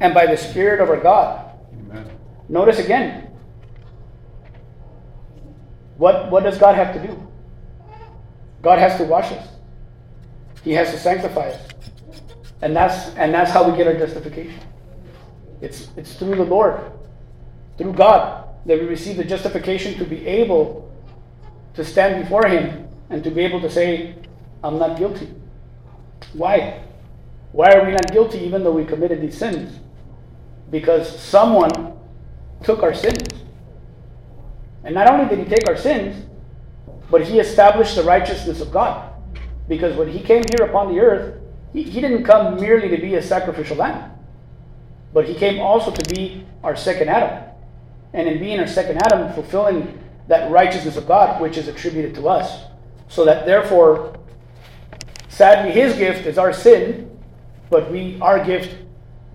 and 0.00 0.12
by 0.12 0.26
the 0.26 0.36
Spirit 0.36 0.82
of 0.82 0.90
our 0.90 1.00
God. 1.00 1.50
Amen. 1.72 2.10
Notice 2.50 2.78
again. 2.78 3.30
What, 5.96 6.30
what 6.30 6.42
does 6.42 6.58
God 6.58 6.74
have 6.74 6.92
to 6.92 7.06
do? 7.06 7.26
God 8.60 8.78
has 8.78 8.98
to 8.98 9.04
wash 9.04 9.32
us. 9.32 9.48
He 10.62 10.72
has 10.72 10.90
to 10.90 10.98
sanctify 10.98 11.52
us. 11.52 11.72
And 12.60 12.76
that's 12.76 13.14
and 13.16 13.32
that's 13.32 13.50
how 13.50 13.70
we 13.70 13.74
get 13.78 13.86
our 13.86 13.94
justification. 13.94 14.60
It's 15.62 15.88
it's 15.96 16.16
through 16.16 16.36
the 16.36 16.44
Lord, 16.44 16.82
through 17.78 17.94
God, 17.94 18.46
that 18.66 18.78
we 18.78 18.84
receive 18.84 19.16
the 19.16 19.24
justification 19.24 19.94
to 19.94 20.04
be 20.04 20.26
able 20.26 20.85
to 21.76 21.84
stand 21.84 22.22
before 22.22 22.46
Him 22.46 22.88
and 23.10 23.22
to 23.22 23.30
be 23.30 23.42
able 23.42 23.60
to 23.60 23.70
say, 23.70 24.16
I'm 24.64 24.78
not 24.78 24.98
guilty. 24.98 25.32
Why? 26.32 26.82
Why 27.52 27.72
are 27.72 27.86
we 27.86 27.92
not 27.92 28.12
guilty 28.12 28.38
even 28.38 28.64
though 28.64 28.72
we 28.72 28.84
committed 28.84 29.20
these 29.20 29.36
sins? 29.36 29.78
Because 30.70 31.18
someone 31.20 31.96
took 32.64 32.82
our 32.82 32.94
sins. 32.94 33.28
And 34.84 34.94
not 34.94 35.08
only 35.08 35.28
did 35.28 35.38
he 35.38 35.44
take 35.44 35.68
our 35.68 35.76
sins, 35.76 36.26
but 37.10 37.22
he 37.22 37.38
established 37.38 37.96
the 37.96 38.02
righteousness 38.02 38.60
of 38.60 38.72
God. 38.72 39.12
Because 39.68 39.96
when 39.96 40.08
he 40.08 40.20
came 40.20 40.42
here 40.56 40.66
upon 40.66 40.92
the 40.92 41.00
earth, 41.00 41.40
he, 41.72 41.82
he 41.82 42.00
didn't 42.00 42.24
come 42.24 42.60
merely 42.60 42.88
to 42.88 42.96
be 42.96 43.14
a 43.14 43.22
sacrificial 43.22 43.76
lamb, 43.76 44.12
but 45.12 45.26
he 45.26 45.34
came 45.34 45.60
also 45.60 45.90
to 45.90 46.14
be 46.14 46.44
our 46.62 46.76
second 46.76 47.08
Adam. 47.08 47.44
And 48.12 48.28
in 48.28 48.38
being 48.38 48.60
our 48.60 48.66
second 48.66 49.00
Adam, 49.04 49.32
fulfilling 49.34 49.98
that 50.28 50.50
righteousness 50.50 50.96
of 50.96 51.06
God 51.06 51.40
which 51.40 51.56
is 51.56 51.68
attributed 51.68 52.14
to 52.16 52.28
us. 52.28 52.64
So 53.08 53.24
that 53.24 53.46
therefore, 53.46 54.18
sadly, 55.28 55.72
his 55.72 55.96
gift 55.96 56.26
is 56.26 56.38
our 56.38 56.52
sin, 56.52 57.18
but 57.70 57.90
we 57.90 58.18
our 58.20 58.44
gift 58.44 58.76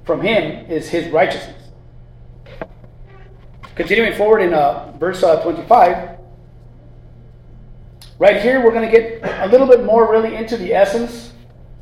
from 0.03 0.21
him 0.21 0.69
is 0.69 0.89
his 0.89 1.07
righteousness. 1.09 1.69
Continuing 3.75 4.13
forward 4.15 4.39
in 4.39 4.53
uh, 4.53 4.91
verse 4.99 5.23
uh, 5.23 5.41
25, 5.41 6.17
right 8.19 8.41
here 8.41 8.63
we're 8.63 8.71
going 8.71 8.89
to 8.89 8.91
get 8.91 9.21
a 9.23 9.47
little 9.47 9.67
bit 9.67 9.83
more 9.83 10.11
really 10.11 10.35
into 10.35 10.57
the 10.57 10.73
essence 10.73 11.31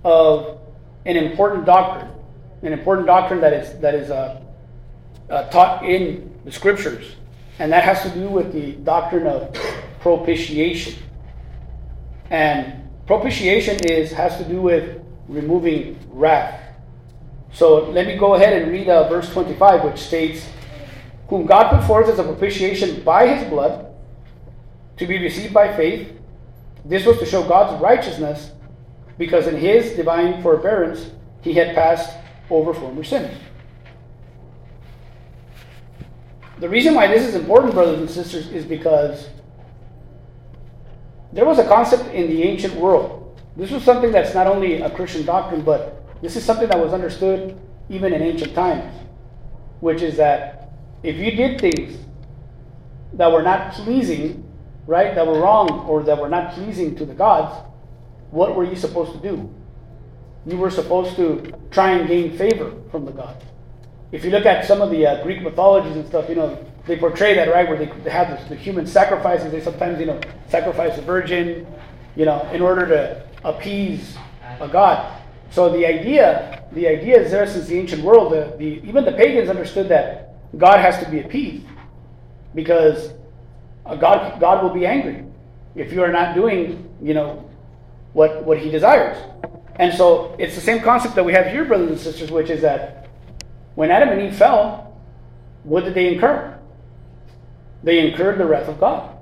of 0.04 0.60
an 1.06 1.18
important 1.18 1.66
doctrine, 1.66 2.12
an 2.62 2.74
important 2.74 3.08
doctrine 3.08 3.42
that 3.42 3.54
is 3.54 3.80
that 3.80 3.96
is 3.96 4.12
uh, 4.12 4.42
uh, 5.30 5.50
taught 5.50 5.84
in 5.84 6.40
the 6.46 6.52
scriptures, 6.52 7.16
and 7.60 7.72
that 7.72 7.84
has 7.84 8.02
to 8.04 8.10
do 8.10 8.30
with 8.30 8.52
the 8.54 8.74
doctrine 8.74 9.28
of 9.28 9.54
propitiation. 10.00 10.96
And 12.30 12.90
propitiation 13.06 13.78
is 13.86 14.12
has 14.12 14.38
to 14.38 14.46
do 14.46 14.62
with 14.62 15.02
removing 15.28 16.00
wrath. 16.10 16.60
So 17.52 17.90
let 17.90 18.08
me 18.08 18.16
go 18.16 18.36
ahead 18.36 18.62
and 18.62 18.72
read 18.72 18.90
uh, 18.90 19.10
verse 19.10 19.30
25, 19.32 19.84
which 19.84 20.00
states, 20.00 20.48
"Whom 21.28 21.46
God 21.46 21.70
put 21.70 21.86
forth 21.86 22.08
as 22.08 22.20
a 22.20 22.24
propitiation 22.24 23.04
by 23.04 23.28
His 23.28 23.48
blood, 23.50 23.94
to 24.98 25.06
be 25.06 25.18
received 25.18 25.54
by 25.54 25.76
faith." 25.76 26.14
This 26.86 27.06
was 27.06 27.20
to 27.20 27.26
show 27.26 27.44
God's 27.44 27.80
righteousness 27.82 28.52
because 29.18 29.48
in 29.48 29.58
his 29.58 29.96
divine 29.96 30.42
forbearance 30.42 31.12
he 31.42 31.54
had 31.54 31.76
passed 31.76 32.16
over 32.50 32.74
former 32.74 33.04
sins. 33.04 33.38
The 36.60 36.68
reason 36.68 36.94
why 36.94 37.08
this 37.08 37.26
is 37.26 37.36
important, 37.36 37.74
brothers 37.74 38.00
and 38.00 38.10
sisters, 38.10 38.48
is 38.50 38.66
because 38.66 39.30
there 41.32 41.46
was 41.46 41.58
a 41.58 41.68
concept 41.68 42.14
in 42.14 42.28
the 42.28 42.44
ancient 42.44 42.76
world. 42.76 43.40
This 43.56 43.72
was 43.72 43.84
something 43.84 44.12
that's 44.12 44.34
not 44.34 44.46
only 44.48 44.82
a 44.82 44.90
Christian 44.90 45.26
doctrine, 45.26 45.62
but 45.62 46.04
this 46.22 46.36
is 46.36 46.44
something 46.44 46.68
that 46.68 46.80
was 46.80 46.92
understood 46.92 47.58
even 47.90 48.14
in 48.14 48.22
ancient 48.22 48.54
times, 48.54 48.94
which 49.80 50.02
is 50.02 50.18
that 50.18 50.72
if 51.02 51.16
you 51.16 51.32
did 51.32 51.62
things 51.62 51.98
that 53.14 53.32
were 53.32 53.42
not 53.42 53.72
pleasing, 53.72 54.44
right, 54.86 55.16
that 55.16 55.26
were 55.26 55.40
wrong 55.40 55.70
or 55.88 56.04
that 56.04 56.20
were 56.20 56.30
not 56.30 56.54
pleasing 56.54 56.94
to 56.98 57.06
the 57.06 57.14
gods, 57.14 57.56
what 58.32 58.56
were 58.56 58.66
you 58.66 58.76
supposed 58.76 59.14
to 59.14 59.20
do? 59.20 59.50
You 60.46 60.58
were 60.58 60.70
supposed 60.70 61.16
to 61.16 61.54
try 61.72 61.92
and 61.92 62.08
gain 62.08 62.38
favor 62.38 62.74
from 62.92 63.06
the 63.06 63.12
gods. 63.12 63.44
If 64.12 64.26
you 64.26 64.32
look 64.32 64.46
at 64.46 64.66
some 64.66 64.82
of 64.82 64.90
the 64.90 65.06
uh, 65.06 65.24
Greek 65.24 65.42
mythologies 65.42 65.96
and 65.96 66.06
stuff, 66.08 66.30
you 66.30 66.36
know, 66.36 66.66
they 66.88 66.98
portray 66.98 67.36
that, 67.36 67.50
right, 67.50 67.68
where 67.68 67.78
they, 67.78 68.10
have 68.10 68.30
this, 68.30 68.50
the 68.50 68.56
human 68.56 68.88
sacrifices. 68.88 69.52
They 69.52 69.62
sometimes, 69.62 70.00
you 70.00 70.08
know, 70.08 70.20
sacrifice 70.48 70.98
a 70.98 71.02
virgin, 71.02 71.68
you 72.16 72.26
know, 72.26 72.42
in 72.52 72.62
order 72.62 72.88
to 72.88 73.24
appease 73.44 74.18
a 74.60 74.68
god. 74.68 75.22
So 75.52 75.70
the 75.70 75.86
idea, 75.86 76.64
the 76.72 76.88
idea 76.88 77.22
is 77.22 77.32
there 77.32 77.46
since 77.46 77.68
the 77.68 77.78
ancient 77.78 78.04
world. 78.04 78.34
The, 78.34 78.56
the, 78.58 78.88
even 78.88 79.06
the 79.06 79.12
pagans 79.12 79.50
understood 79.50 79.90
that 79.90 80.36
God 80.58 80.80
has 80.80 81.04
to 81.04 81.10
be 81.10 81.20
appeased 81.20 81.66
because 82.56 83.14
God, 84.00 84.40
God 84.40 84.64
will 84.64 84.74
be 84.74 84.86
angry 84.86 85.24
if 85.76 85.94
you 85.94 86.04
are 86.04 86.12
not 86.12 86.36
doing, 86.36 86.92
you 87.02 87.14
know, 87.14 87.50
what, 88.14 88.44
what 88.44 88.58
he 88.58 88.72
desires. 88.72 89.18
And 89.76 89.94
so 89.94 90.36
it's 90.40 90.56
the 90.56 90.62
same 90.62 90.82
concept 90.82 91.16
that 91.16 91.24
we 91.24 91.34
have 91.34 91.48
here, 91.48 91.66
brothers 91.66 91.90
and 91.90 92.00
sisters, 92.00 92.32
which 92.32 92.50
is 92.50 92.62
that 92.62 92.99
when 93.80 93.92
Adam 93.92 94.10
and 94.10 94.22
Eve 94.24 94.36
fell, 94.36 94.94
what 95.64 95.86
did 95.86 95.94
they 95.94 96.14
incur? 96.14 96.60
They 97.82 98.06
incurred 98.06 98.38
the 98.38 98.46
wrath 98.46 98.68
of 98.68 98.78
God. 98.78 99.16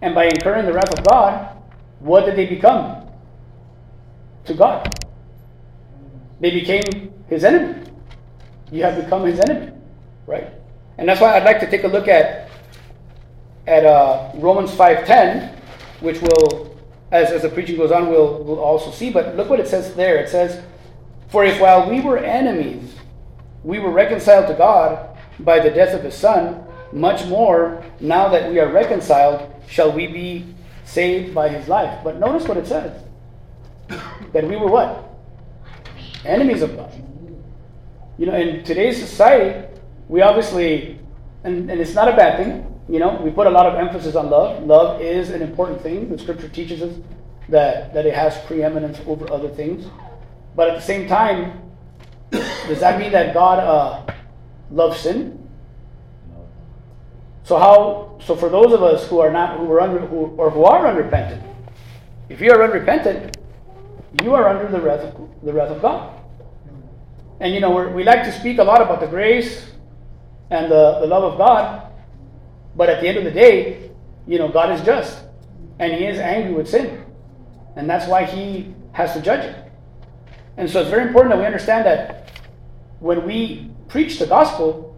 And 0.00 0.14
by 0.14 0.24
incurring 0.24 0.64
the 0.64 0.72
wrath 0.72 0.90
of 0.98 1.04
God, 1.04 1.54
what 1.98 2.24
did 2.24 2.34
they 2.34 2.46
become? 2.46 3.06
To 4.46 4.54
God. 4.54 4.88
They 6.40 6.50
became 6.50 7.12
his 7.28 7.44
enemy. 7.44 7.90
You 8.70 8.84
have 8.84 8.96
become 9.04 9.26
his 9.26 9.38
enemy, 9.38 9.70
right? 10.26 10.48
And 10.96 11.06
that's 11.06 11.20
why 11.20 11.36
I'd 11.36 11.44
like 11.44 11.60
to 11.60 11.70
take 11.70 11.84
a 11.84 11.88
look 11.88 12.08
at 12.08 12.48
at 13.66 13.84
uh, 13.84 14.30
Romans 14.36 14.70
5.10, 14.70 15.54
which 16.00 16.22
will 16.22 16.74
as, 17.10 17.30
as 17.30 17.42
the 17.42 17.50
preaching 17.50 17.76
goes 17.76 17.92
on, 17.92 18.08
we'll, 18.08 18.42
we'll 18.44 18.60
also 18.60 18.90
see. 18.90 19.10
But 19.10 19.36
look 19.36 19.50
what 19.50 19.60
it 19.60 19.68
says 19.68 19.94
there. 19.94 20.16
It 20.16 20.30
says, 20.30 20.64
For 21.28 21.44
if 21.44 21.60
while 21.60 21.90
we 21.90 22.00
were 22.00 22.16
enemies, 22.16 22.94
we 23.64 23.78
were 23.78 23.90
reconciled 23.90 24.48
to 24.48 24.54
God 24.54 25.16
by 25.40 25.60
the 25.60 25.70
death 25.70 25.94
of 25.94 26.02
his 26.02 26.14
Son, 26.14 26.64
much 26.92 27.26
more, 27.26 27.84
now 28.00 28.28
that 28.28 28.50
we 28.50 28.58
are 28.58 28.70
reconciled, 28.70 29.50
shall 29.68 29.92
we 29.92 30.06
be 30.06 30.44
saved 30.84 31.34
by 31.34 31.48
his 31.48 31.68
life. 31.68 32.00
But 32.04 32.18
notice 32.18 32.46
what 32.46 32.56
it 32.56 32.66
says 32.66 33.02
that 34.32 34.46
we 34.46 34.56
were 34.56 34.68
what? 34.68 35.08
Enemies 36.24 36.62
of 36.62 36.76
God. 36.76 36.92
You 38.18 38.26
know, 38.26 38.34
in 38.34 38.62
today's 38.64 38.98
society, 38.98 39.66
we 40.08 40.22
obviously, 40.22 40.98
and, 41.44 41.70
and 41.70 41.80
it's 41.80 41.94
not 41.94 42.08
a 42.08 42.16
bad 42.16 42.36
thing, 42.38 42.72
you 42.88 42.98
know, 42.98 43.20
we 43.22 43.30
put 43.30 43.46
a 43.46 43.50
lot 43.50 43.66
of 43.66 43.74
emphasis 43.74 44.16
on 44.16 44.28
love. 44.28 44.62
Love 44.64 45.00
is 45.00 45.30
an 45.30 45.40
important 45.40 45.80
thing. 45.80 46.10
The 46.10 46.18
scripture 46.18 46.48
teaches 46.48 46.82
us 46.82 46.94
that, 47.48 47.94
that 47.94 48.06
it 48.06 48.14
has 48.14 48.36
preeminence 48.44 49.00
over 49.06 49.30
other 49.32 49.48
things. 49.48 49.86
But 50.54 50.68
at 50.68 50.74
the 50.74 50.82
same 50.82 51.08
time, 51.08 51.71
does 52.32 52.80
that 52.80 52.98
mean 52.98 53.12
that 53.12 53.34
God 53.34 53.58
uh, 53.58 54.12
loves 54.70 55.00
sin? 55.00 55.38
So 57.44 57.58
how? 57.58 58.18
So 58.24 58.36
for 58.36 58.48
those 58.48 58.72
of 58.72 58.82
us 58.82 59.06
who 59.08 59.20
are 59.20 59.30
not, 59.30 59.58
who 59.58 59.70
are 59.72 59.80
under, 59.80 59.98
who, 59.98 60.26
or 60.38 60.50
who 60.50 60.64
are 60.64 60.86
unrepentant, 60.86 61.42
if 62.28 62.40
you 62.40 62.50
are 62.52 62.62
unrepentant, 62.62 63.36
you 64.22 64.34
are 64.34 64.48
under 64.48 64.70
the 64.70 64.80
wrath 64.80 65.00
of 65.00 65.30
the 65.42 65.52
wrath 65.52 65.70
of 65.70 65.82
God. 65.82 66.18
And 67.40 67.52
you 67.52 67.60
know, 67.60 67.88
we 67.88 68.04
like 68.04 68.22
to 68.22 68.32
speak 68.32 68.58
a 68.58 68.64
lot 68.64 68.80
about 68.80 69.00
the 69.00 69.06
grace 69.06 69.70
and 70.50 70.70
the, 70.70 71.00
the 71.00 71.06
love 71.06 71.24
of 71.24 71.38
God, 71.38 71.92
but 72.76 72.88
at 72.88 73.00
the 73.00 73.08
end 73.08 73.18
of 73.18 73.24
the 73.24 73.30
day, 73.30 73.90
you 74.26 74.38
know, 74.38 74.48
God 74.48 74.70
is 74.70 74.84
just 74.86 75.24
and 75.78 75.92
He 75.92 76.06
is 76.06 76.18
angry 76.18 76.54
with 76.54 76.68
sin. 76.68 77.04
And 77.74 77.90
that's 77.90 78.06
why 78.06 78.24
He 78.24 78.74
has 78.92 79.12
to 79.14 79.20
judge 79.20 79.44
it. 79.44 79.72
And 80.56 80.70
so 80.70 80.80
it's 80.80 80.90
very 80.90 81.06
important 81.06 81.34
that 81.34 81.38
we 81.38 81.46
understand 81.46 81.84
that 81.86 82.21
when 83.02 83.26
we 83.26 83.68
preach 83.88 84.20
the 84.20 84.26
gospel, 84.26 84.96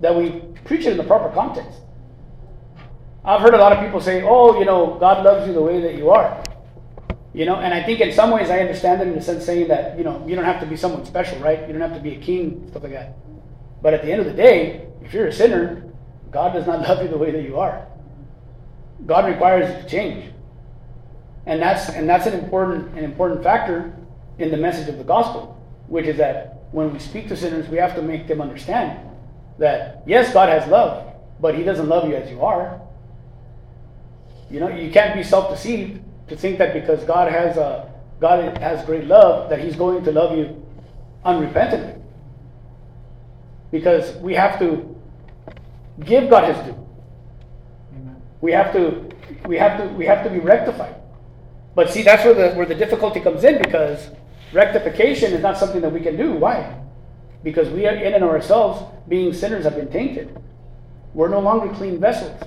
that 0.00 0.14
we 0.14 0.42
preach 0.64 0.84
it 0.84 0.92
in 0.92 0.98
the 0.98 1.04
proper 1.04 1.30
context. 1.34 1.80
I've 3.24 3.40
heard 3.40 3.54
a 3.54 3.58
lot 3.58 3.72
of 3.72 3.82
people 3.82 4.00
say, 4.02 4.22
oh, 4.22 4.58
you 4.58 4.66
know, 4.66 4.98
God 5.00 5.24
loves 5.24 5.46
you 5.48 5.54
the 5.54 5.62
way 5.62 5.80
that 5.80 5.96
you 5.96 6.10
are. 6.10 6.44
You 7.32 7.46
know, 7.46 7.56
and 7.56 7.72
I 7.72 7.82
think 7.82 8.00
in 8.00 8.12
some 8.12 8.30
ways 8.30 8.50
I 8.50 8.60
understand 8.60 9.00
it 9.00 9.08
in 9.08 9.14
the 9.14 9.22
sense 9.22 9.46
saying 9.46 9.68
that, 9.68 9.96
you 9.96 10.04
know, 10.04 10.22
you 10.26 10.36
don't 10.36 10.44
have 10.44 10.60
to 10.60 10.66
be 10.66 10.76
someone 10.76 11.06
special, 11.06 11.38
right? 11.40 11.60
You 11.66 11.72
don't 11.72 11.80
have 11.80 11.94
to 11.94 12.00
be 12.00 12.14
a 12.14 12.18
king, 12.18 12.66
stuff 12.68 12.82
like 12.82 12.92
that. 12.92 13.16
But 13.80 13.94
at 13.94 14.02
the 14.02 14.12
end 14.12 14.20
of 14.20 14.26
the 14.26 14.34
day, 14.34 14.86
if 15.02 15.14
you're 15.14 15.28
a 15.28 15.32
sinner, 15.32 15.90
God 16.30 16.52
does 16.52 16.66
not 16.66 16.80
love 16.88 17.02
you 17.02 17.08
the 17.08 17.18
way 17.18 17.30
that 17.30 17.42
you 17.42 17.58
are. 17.58 17.86
God 19.06 19.24
requires 19.24 19.74
you 19.74 19.82
to 19.82 19.88
change. 19.88 20.32
And 21.46 21.62
that's 21.62 21.88
and 21.88 22.06
that's 22.06 22.26
an 22.26 22.34
important 22.34 22.94
an 22.98 23.04
important 23.04 23.42
factor 23.42 23.96
in 24.38 24.50
the 24.50 24.56
message 24.58 24.88
of 24.88 24.98
the 24.98 25.04
gospel, 25.04 25.58
which 25.86 26.04
is 26.04 26.18
that 26.18 26.57
when 26.72 26.92
we 26.92 26.98
speak 26.98 27.28
to 27.28 27.36
sinners, 27.36 27.68
we 27.68 27.78
have 27.78 27.94
to 27.96 28.02
make 28.02 28.26
them 28.28 28.40
understand 28.40 29.00
that 29.58 30.02
yes, 30.06 30.32
God 30.32 30.48
has 30.48 30.68
love, 30.70 31.14
but 31.40 31.54
He 31.54 31.62
doesn't 31.62 31.88
love 31.88 32.08
you 32.08 32.16
as 32.16 32.30
you 32.30 32.42
are. 32.42 32.80
You 34.50 34.60
know, 34.60 34.68
you 34.68 34.90
can't 34.90 35.14
be 35.14 35.22
self-deceived 35.22 36.00
to 36.28 36.36
think 36.36 36.58
that 36.58 36.74
because 36.74 37.04
God 37.04 37.30
has 37.30 37.56
a 37.56 37.92
God 38.20 38.58
has 38.58 38.84
great 38.86 39.06
love 39.06 39.50
that 39.50 39.60
He's 39.60 39.76
going 39.76 40.04
to 40.04 40.12
love 40.12 40.36
you 40.36 40.64
unrepentantly. 41.24 42.00
because 43.70 44.16
we 44.16 44.34
have 44.34 44.58
to 44.58 44.96
give 46.04 46.30
God 46.30 46.54
his 46.54 46.66
due. 46.66 46.86
We 48.40 48.52
have 48.52 48.72
to 48.72 49.08
we 49.46 49.56
have 49.56 49.80
to 49.80 49.88
we 49.94 50.06
have 50.06 50.24
to 50.24 50.30
be 50.30 50.38
rectified. 50.38 50.94
But 51.74 51.90
see, 51.90 52.02
that's 52.02 52.24
where 52.24 52.34
the 52.34 52.56
where 52.56 52.66
the 52.66 52.74
difficulty 52.74 53.20
comes 53.20 53.44
in 53.44 53.58
because 53.58 54.10
rectification 54.52 55.32
is 55.32 55.42
not 55.42 55.58
something 55.58 55.80
that 55.80 55.92
we 55.92 56.00
can 56.00 56.16
do. 56.16 56.32
Why? 56.32 56.80
Because 57.42 57.68
we 57.68 57.86
are 57.86 57.94
in 57.94 58.14
and 58.14 58.24
of 58.24 58.30
ourselves, 58.30 58.82
being 59.08 59.32
sinners, 59.32 59.64
have 59.64 59.76
been 59.76 59.90
tainted. 59.90 60.36
We're 61.14 61.28
no 61.28 61.40
longer 61.40 61.72
clean 61.74 62.00
vessels. 62.00 62.40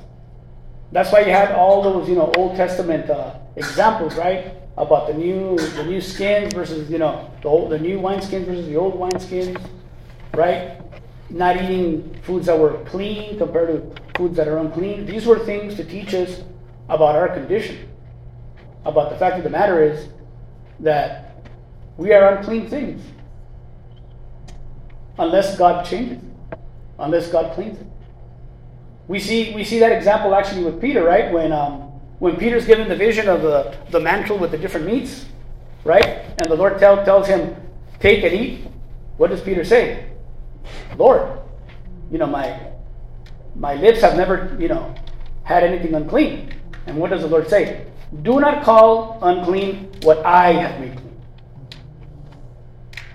That's 0.91 1.11
why 1.11 1.21
you 1.21 1.31
had 1.31 1.53
all 1.53 1.81
those, 1.81 2.09
you 2.09 2.15
know, 2.15 2.31
Old 2.35 2.55
Testament 2.55 3.09
uh, 3.09 3.35
examples, 3.55 4.15
right? 4.15 4.53
About 4.77 5.07
the 5.07 5.13
new, 5.13 5.57
the 5.57 5.85
new 5.85 6.01
skins 6.01 6.53
versus, 6.53 6.89
you 6.89 6.97
know, 6.97 7.31
the 7.41 7.47
old, 7.47 7.71
the 7.71 7.79
new 7.79 7.99
wineskins 7.99 8.45
versus 8.45 8.67
the 8.67 8.75
old 8.75 8.95
wineskins, 8.95 9.61
right? 10.33 10.81
Not 11.29 11.55
eating 11.55 12.19
foods 12.23 12.47
that 12.47 12.59
were 12.59 12.83
clean 12.85 13.37
compared 13.37 13.69
to 13.69 14.01
foods 14.17 14.35
that 14.35 14.47
are 14.47 14.57
unclean. 14.57 15.05
These 15.05 15.25
were 15.25 15.39
things 15.39 15.75
to 15.75 15.85
teach 15.85 16.13
us 16.13 16.43
about 16.89 17.15
our 17.15 17.29
condition. 17.29 17.87
About 18.83 19.11
the 19.11 19.17
fact 19.17 19.37
of 19.37 19.43
the 19.43 19.49
matter 19.49 19.81
is 19.81 20.09
that 20.79 21.30
we 21.97 22.13
are 22.13 22.35
unclean 22.35 22.67
things 22.67 23.01
unless 25.19 25.57
God 25.57 25.85
changes, 25.85 26.19
unless 26.99 27.29
God 27.29 27.53
cleans 27.53 27.79
it. 27.79 27.87
We 29.07 29.19
see, 29.19 29.53
we 29.53 29.63
see 29.63 29.79
that 29.79 29.91
example 29.91 30.33
actually 30.33 30.63
with 30.63 30.79
Peter, 30.79 31.03
right? 31.03 31.31
When, 31.31 31.51
um, 31.51 31.81
when 32.19 32.37
Peter's 32.37 32.65
given 32.65 32.87
the 32.87 32.95
vision 32.95 33.27
of 33.27 33.41
the, 33.41 33.75
the 33.89 33.99
mantle 33.99 34.37
with 34.37 34.51
the 34.51 34.57
different 34.57 34.85
meats, 34.85 35.25
right? 35.83 36.05
And 36.39 36.49
the 36.49 36.55
Lord 36.55 36.79
tell, 36.79 37.03
tells 37.03 37.27
him, 37.27 37.55
take 37.99 38.23
and 38.23 38.33
eat. 38.33 38.67
What 39.17 39.29
does 39.29 39.41
Peter 39.41 39.63
say? 39.63 40.05
Lord, 40.97 41.39
you 42.11 42.17
know, 42.17 42.27
my, 42.27 42.59
my 43.55 43.75
lips 43.75 44.01
have 44.01 44.15
never, 44.15 44.55
you 44.59 44.67
know, 44.67 44.95
had 45.43 45.63
anything 45.63 45.93
unclean. 45.93 46.53
And 46.87 46.97
what 46.97 47.09
does 47.09 47.21
the 47.21 47.27
Lord 47.27 47.49
say? 47.49 47.87
Do 48.23 48.39
not 48.39 48.63
call 48.63 49.19
unclean 49.21 49.91
what 50.03 50.25
I 50.25 50.53
have 50.53 50.79
made 50.79 50.97
clean. 50.97 51.10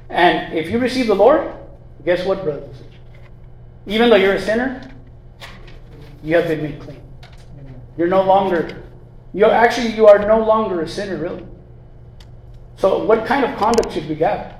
And 0.08 0.56
if 0.56 0.70
you 0.70 0.78
receive 0.78 1.06
the 1.08 1.14
Lord, 1.14 1.52
guess 2.04 2.24
what, 2.24 2.44
brothers? 2.44 2.76
Even 3.86 4.10
though 4.10 4.16
you're 4.16 4.34
a 4.34 4.40
sinner, 4.40 4.90
you 6.22 6.36
have 6.36 6.48
been 6.48 6.62
made 6.62 6.80
clean. 6.80 7.02
You're 7.96 8.08
no 8.08 8.22
longer, 8.22 8.82
you're 9.32 9.50
actually 9.50 9.94
you 9.94 10.06
are 10.06 10.18
no 10.18 10.44
longer 10.44 10.82
a 10.82 10.88
sinner, 10.88 11.16
really. 11.16 11.44
So 12.76 13.04
what 13.04 13.24
kind 13.26 13.44
of 13.44 13.56
conduct 13.56 13.92
should 13.92 14.08
we 14.08 14.16
have 14.16 14.56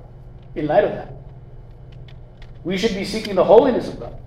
in 0.55 0.67
light 0.67 0.85
of 0.85 0.93
that? 0.93 1.12
We 2.65 2.76
should 2.76 2.95
be 2.95 3.05
seeking 3.05 3.35
the 3.35 3.45
holiness 3.45 3.88
of 3.88 4.00
God, 4.00 4.19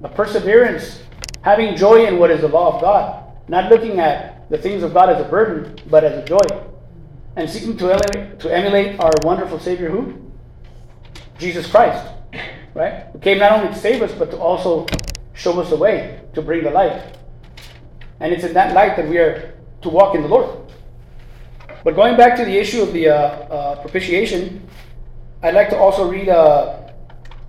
the 0.00 0.08
perseverance, 0.08 1.02
having 1.42 1.76
joy 1.76 2.06
in 2.06 2.18
what 2.18 2.30
is 2.30 2.42
the 2.42 2.48
law 2.48 2.74
of 2.74 2.80
God, 2.80 3.24
not 3.48 3.70
looking 3.70 3.98
at 3.98 4.48
the 4.50 4.58
things 4.58 4.82
of 4.82 4.92
God 4.92 5.10
as 5.10 5.20
a 5.20 5.28
burden, 5.28 5.76
but 5.88 6.04
as 6.04 6.22
a 6.22 6.24
joy, 6.24 6.38
and 7.36 7.48
seeking 7.48 7.76
to 7.78 7.90
emulate, 7.90 8.40
to 8.40 8.54
emulate 8.54 9.00
our 9.00 9.10
wonderful 9.22 9.58
Savior, 9.58 9.90
who 9.90 10.27
Jesus 11.38 11.70
Christ, 11.70 12.06
right? 12.74 13.06
Who 13.12 13.18
came 13.18 13.38
not 13.38 13.52
only 13.52 13.68
to 13.68 13.78
save 13.78 14.02
us, 14.02 14.12
but 14.12 14.30
to 14.32 14.38
also 14.38 14.86
show 15.34 15.58
us 15.60 15.70
the 15.70 15.76
way 15.76 16.20
to 16.34 16.42
bring 16.42 16.64
the 16.64 16.70
light. 16.70 17.16
And 18.20 18.32
it's 18.32 18.44
in 18.44 18.52
that 18.54 18.74
light 18.74 18.96
that 18.96 19.08
we 19.08 19.18
are 19.18 19.54
to 19.82 19.88
walk 19.88 20.14
in 20.14 20.22
the 20.22 20.28
Lord. 20.28 20.50
But 21.84 21.94
going 21.94 22.16
back 22.16 22.36
to 22.38 22.44
the 22.44 22.56
issue 22.56 22.82
of 22.82 22.92
the 22.92 23.08
uh, 23.08 23.14
uh, 23.14 23.80
propitiation, 23.80 24.68
I'd 25.42 25.54
like 25.54 25.70
to 25.70 25.78
also 25.78 26.10
read 26.10 26.28
uh, 26.28 26.90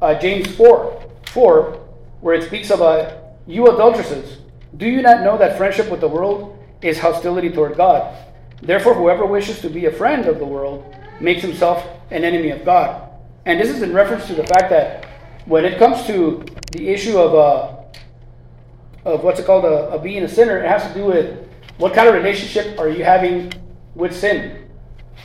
uh 0.02 0.14
James 0.20 0.48
4, 0.56 1.12
4, 1.26 1.88
where 2.22 2.36
it 2.36 2.44
speaks 2.46 2.70
of 2.70 2.82
uh, 2.82 3.18
you 3.48 3.66
adulteresses. 3.68 4.38
Do 4.78 4.88
you 4.88 5.02
not 5.02 5.24
know 5.24 5.38
that 5.38 5.58
friendship 5.58 5.90
with 5.90 6.00
the 6.00 6.08
world 6.08 6.64
is 6.84 7.00
hostility 7.00 7.50
toward 7.50 7.76
God? 7.76 8.16
Therefore, 8.62 8.94
whoever 8.94 9.26
wishes 9.26 9.60
to 9.62 9.70
be 9.70 9.86
a 9.86 9.92
friend 9.92 10.28
of 10.28 10.38
the 10.38 10.46
world 10.46 10.96
makes 11.20 11.42
himself 11.42 11.84
an 12.12 12.24
enemy 12.24 12.52
of 12.52 12.64
God. 12.64 13.09
And 13.50 13.60
this 13.60 13.72
is 13.72 13.82
in 13.82 13.94
reference 13.94 14.28
to 14.28 14.36
the 14.36 14.46
fact 14.46 14.70
that 14.70 15.06
when 15.46 15.66
it 15.66 15.80
comes 15.80 16.06
to 16.06 16.46
the 16.72 16.88
issue 16.88 17.18
of 17.18 17.34
uh, 17.34 19.10
of 19.10 19.24
what's 19.24 19.40
it 19.40 19.48
called 19.48 19.66
a, 19.66 19.90
a 19.90 20.00
being 20.00 20.22
a 20.22 20.30
sinner, 20.30 20.60
it 20.60 20.68
has 20.68 20.84
to 20.88 20.94
do 20.94 21.06
with 21.06 21.50
what 21.80 21.96
kind 21.96 22.08
of 22.08 22.14
relationship 22.14 22.78
are 22.78 22.90
you 22.90 23.04
having 23.04 23.52
with 23.96 24.16
sin? 24.16 24.70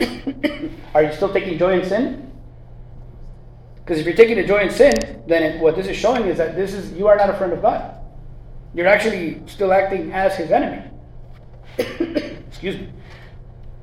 are 0.95 1.03
you 1.03 1.13
still 1.13 1.35
taking 1.35 1.59
joy 1.59 1.79
in 1.79 1.87
sin? 1.87 2.33
Because 3.77 3.99
if 3.99 4.07
you're 4.07 4.17
taking 4.17 4.39
a 4.39 4.47
joy 4.47 4.61
in 4.61 4.71
sin, 4.71 4.95
then 5.29 5.43
it, 5.43 5.61
what 5.61 5.77
this 5.77 5.87
is 5.87 5.95
showing 5.95 6.25
is 6.25 6.39
that 6.39 6.57
this 6.57 6.73
is 6.73 6.93
you 6.93 7.07
are 7.07 7.17
not 7.17 7.29
a 7.29 7.35
friend 7.35 7.53
of 7.53 7.61
God. 7.61 7.95
You're 8.75 8.89
actually 8.89 9.43
still 9.45 9.71
acting 9.71 10.13
as 10.13 10.35
His 10.35 10.51
enemy. 10.51 10.83
Excuse 12.49 12.77
me. 12.77 12.89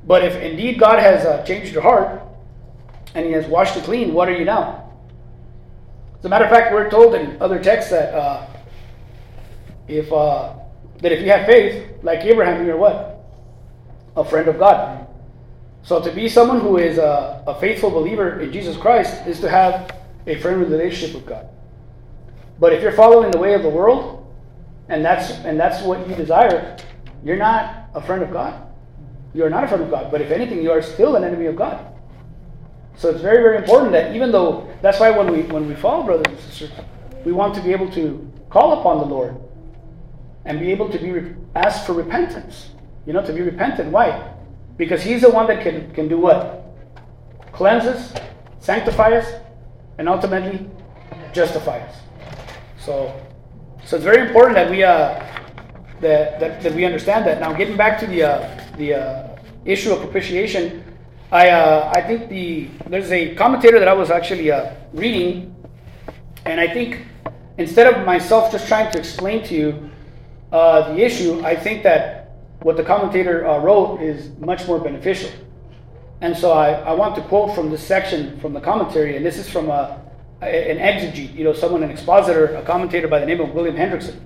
But 0.08 0.26
if 0.26 0.36
indeed 0.38 0.80
God 0.80 0.98
has 0.98 1.28
uh, 1.28 1.46
changed 1.46 1.74
your 1.74 1.84
heart 1.84 2.24
and 3.16 3.26
He 3.26 3.32
has 3.34 3.46
washed 3.48 3.78
it 3.78 3.84
clean, 3.84 4.14
what 4.14 4.30
are 4.30 4.38
you 4.38 4.46
now? 4.46 4.90
As 6.20 6.26
a 6.26 6.30
matter 6.30 6.46
of 6.46 6.52
fact, 6.52 6.72
we're 6.72 6.90
told 6.90 7.16
in 7.16 7.42
other 7.42 7.62
texts 7.62 7.92
that 7.92 8.14
uh, 8.14 8.46
if 9.88 10.12
uh, 10.14 10.54
that 11.02 11.12
if 11.12 11.22
you 11.22 11.30
have 11.32 11.48
faith, 11.48 11.90
like 12.04 12.20
Abraham, 12.22 12.66
you're 12.66 12.78
what? 12.78 13.26
A 14.16 14.24
friend 14.24 14.48
of 14.48 14.60
God. 14.60 15.08
So 15.84 16.00
to 16.00 16.12
be 16.12 16.30
someone 16.30 16.60
who 16.60 16.78
is 16.78 17.00
a, 17.00 17.44
a 17.48 17.60
faithful 17.60 17.90
believer 17.90 18.40
in 18.40 18.54
Jesus 18.54 18.78
Christ 18.78 19.26
is 19.26 19.40
to 19.40 19.50
have 19.50 19.98
a 20.28 20.40
friendly 20.40 20.66
relationship 20.66 21.16
with 21.16 21.26
God. 21.26 21.50
But 22.60 22.74
if 22.74 22.84
you're 22.84 22.92
following 22.92 23.32
the 23.32 23.40
way 23.40 23.56
of 23.56 23.64
the 23.64 23.70
world, 23.70 24.32
and 24.90 25.04
that's 25.04 25.32
and 25.44 25.60
that's 25.60 25.84
what 25.84 26.08
you 26.08 26.16
desire, 26.16 26.78
you're 27.24 27.38
not 27.38 27.90
a 27.96 28.02
friend 28.02 28.22
of 28.22 28.32
God. 28.32 28.68
You're 29.34 29.50
not 29.50 29.64
a 29.64 29.68
friend 29.68 29.82
of 29.82 29.90
God. 29.90 30.12
But 30.12 30.22
if 30.22 30.30
anything, 30.30 30.62
you 30.62 30.70
are 30.72 30.82
still 30.82 31.16
an 31.16 31.24
enemy 31.24 31.48
of 31.48 31.56
God. 31.56 31.88
So 33.02 33.10
it's 33.10 33.22
very, 33.22 33.42
very 33.42 33.58
important 33.58 33.94
that 33.94 34.16
even 34.16 34.32
though 34.32 34.70
that's 34.84 35.00
why 35.00 35.10
when 35.10 35.32
we 35.32 35.42
when 35.42 35.68
we 35.68 35.74
fall, 35.74 36.04
brothers 36.04 36.28
and 36.28 36.40
sisters, 36.40 36.70
we 37.26 37.32
want 37.32 37.56
to 37.56 37.62
be 37.62 37.72
able 37.72 37.90
to 37.94 38.32
call 38.52 38.80
upon 38.80 39.00
the 39.00 39.06
Lord 39.06 39.36
and 40.46 40.60
be 40.60 40.72
able 40.72 40.88
to 40.88 41.00
be 41.00 41.34
asked 41.56 41.88
for 41.88 41.94
repentance. 41.94 42.70
You 43.08 43.14
know, 43.14 43.26
to 43.26 43.34
be 43.34 43.42
repentant. 43.42 43.92
Why? 43.92 44.32
Because 44.78 45.02
He's 45.02 45.22
the 45.22 45.32
one 45.32 45.48
that 45.48 45.64
can, 45.64 45.92
can 45.96 46.10
do 46.10 46.20
what? 46.20 46.64
Cleanse 47.52 47.86
us, 47.86 48.14
sanctify 48.60 49.14
us, 49.18 49.34
and 49.98 50.08
ultimately 50.08 50.70
justify 51.34 51.80
us. 51.80 51.96
So, 52.78 53.20
so 53.84 53.96
it's 53.96 54.06
very 54.06 54.28
important 54.28 54.54
that 54.54 54.70
we 54.70 54.84
uh, 54.84 55.18
that, 56.02 56.40
that, 56.40 56.62
that 56.62 56.74
we 56.76 56.86
understand 56.86 57.26
that. 57.26 57.40
Now, 57.40 57.52
getting 57.52 57.78
back 57.78 58.00
to 58.02 58.06
the 58.06 58.22
uh, 58.22 58.62
the 58.78 58.94
uh, 58.94 59.38
issue 59.66 59.92
of 59.92 60.02
propitiation, 60.02 60.81
I 61.32 61.50
uh, 61.50 61.92
I 61.96 62.02
think 62.02 62.28
the 62.28 62.68
there's 62.88 63.12
a 63.12 63.34
commentator 63.36 63.80
that 63.80 63.88
I 63.88 63.94
was 63.94 64.12
actually 64.12 64.52
uh, 64.52 64.74
reading, 64.92 65.56
and 66.46 66.60
I 66.60 66.68
think 66.68 67.06
instead 67.58 67.88
of 67.88 68.06
myself 68.06 68.52
just 68.52 68.68
trying 68.68 68.92
to 68.92 69.00
explain 69.00 69.42
to 69.46 69.56
you 69.56 69.90
uh, 70.52 70.94
the 70.94 71.02
issue, 71.02 71.42
I 71.46 71.56
think 71.56 71.84
that 71.84 72.36
what 72.64 72.76
the 72.76 72.84
commentator 72.84 73.48
uh, 73.48 73.60
wrote 73.60 74.02
is 74.02 74.30
much 74.40 74.68
more 74.68 74.78
beneficial. 74.78 75.32
And 76.20 76.38
so 76.38 76.52
I, 76.52 76.74
I 76.74 76.92
want 76.92 77.16
to 77.16 77.22
quote 77.22 77.56
from 77.56 77.72
this 77.72 77.82
section 77.82 78.38
from 78.42 78.54
the 78.54 78.60
commentary, 78.60 79.16
and 79.16 79.26
this 79.26 79.38
is 79.38 79.50
from 79.50 79.70
a, 79.70 80.02
a, 80.42 80.72
an 80.72 80.78
exegete, 80.78 81.34
you 81.34 81.46
know, 81.46 81.54
someone, 81.54 81.82
an 81.82 81.90
expositor, 81.90 82.56
a 82.56 82.62
commentator 82.64 83.08
by 83.08 83.20
the 83.20 83.26
name 83.26 83.40
of 83.40 83.54
William 83.56 83.76
Hendriksen. 83.76 84.20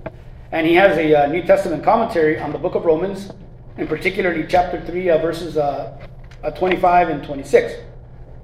And 0.50 0.66
he 0.66 0.74
has 0.74 0.98
a 0.98 1.14
uh, 1.14 1.26
New 1.28 1.42
Testament 1.42 1.84
commentary 1.84 2.38
on 2.38 2.52
the 2.52 2.58
book 2.58 2.74
of 2.74 2.84
Romans, 2.84 3.30
and 3.78 3.88
particularly 3.88 4.44
chapter 4.46 4.84
3, 4.84 5.08
uh, 5.08 5.18
verses 5.18 5.56
uh, 6.42 6.46
uh, 6.46 6.50
25 6.50 7.08
and 7.08 7.24
26. 7.24 7.74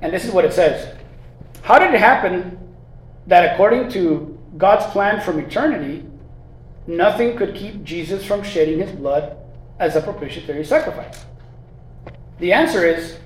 And 0.00 0.12
this 0.12 0.24
is 0.24 0.33
what 0.33 0.44
it 0.44 0.52
says 0.52 0.96
How 1.62 1.78
did 1.78 1.94
it 1.94 2.00
happen 2.00 2.59
that 3.26 3.55
according 3.55 3.90
to 3.90 4.38
God's 4.57 4.87
plan 4.92 5.20
from 5.20 5.38
eternity, 5.38 6.05
nothing 6.87 7.37
could 7.37 7.55
keep 7.55 7.85
Jesus 7.85 8.24
from 8.24 8.42
shedding 8.42 8.81
his 8.81 8.92
blood 8.92 9.37
as 9.78 9.96
a 9.96 10.00
propitiatory 10.00 10.64
sacrifice? 10.64 11.24
The 12.38 12.52
answer 12.52 12.85
is 12.85 13.18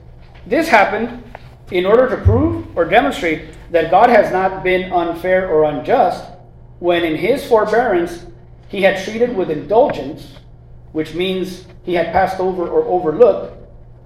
this 0.47 0.69
happened 0.69 1.23
in 1.71 1.87
order 1.87 2.09
to 2.09 2.23
prove 2.23 2.77
or 2.77 2.85
demonstrate 2.85 3.49
that 3.71 3.91
God 3.91 4.11
has 4.11 4.31
not 4.31 4.63
been 4.63 4.93
unfair 4.93 5.49
or 5.49 5.65
unjust 5.65 6.25
when 6.79 7.05
in 7.05 7.17
his 7.17 7.45
forbearance 7.45 8.27
he 8.69 8.83
had 8.83 9.03
treated 9.03 9.35
with 9.35 9.51
indulgence, 9.51 10.37
which 10.93 11.15
means 11.15 11.65
he 11.83 11.95
had 11.95 12.13
passed 12.13 12.39
over 12.39 12.69
or 12.69 12.85
overlooked 12.85 13.56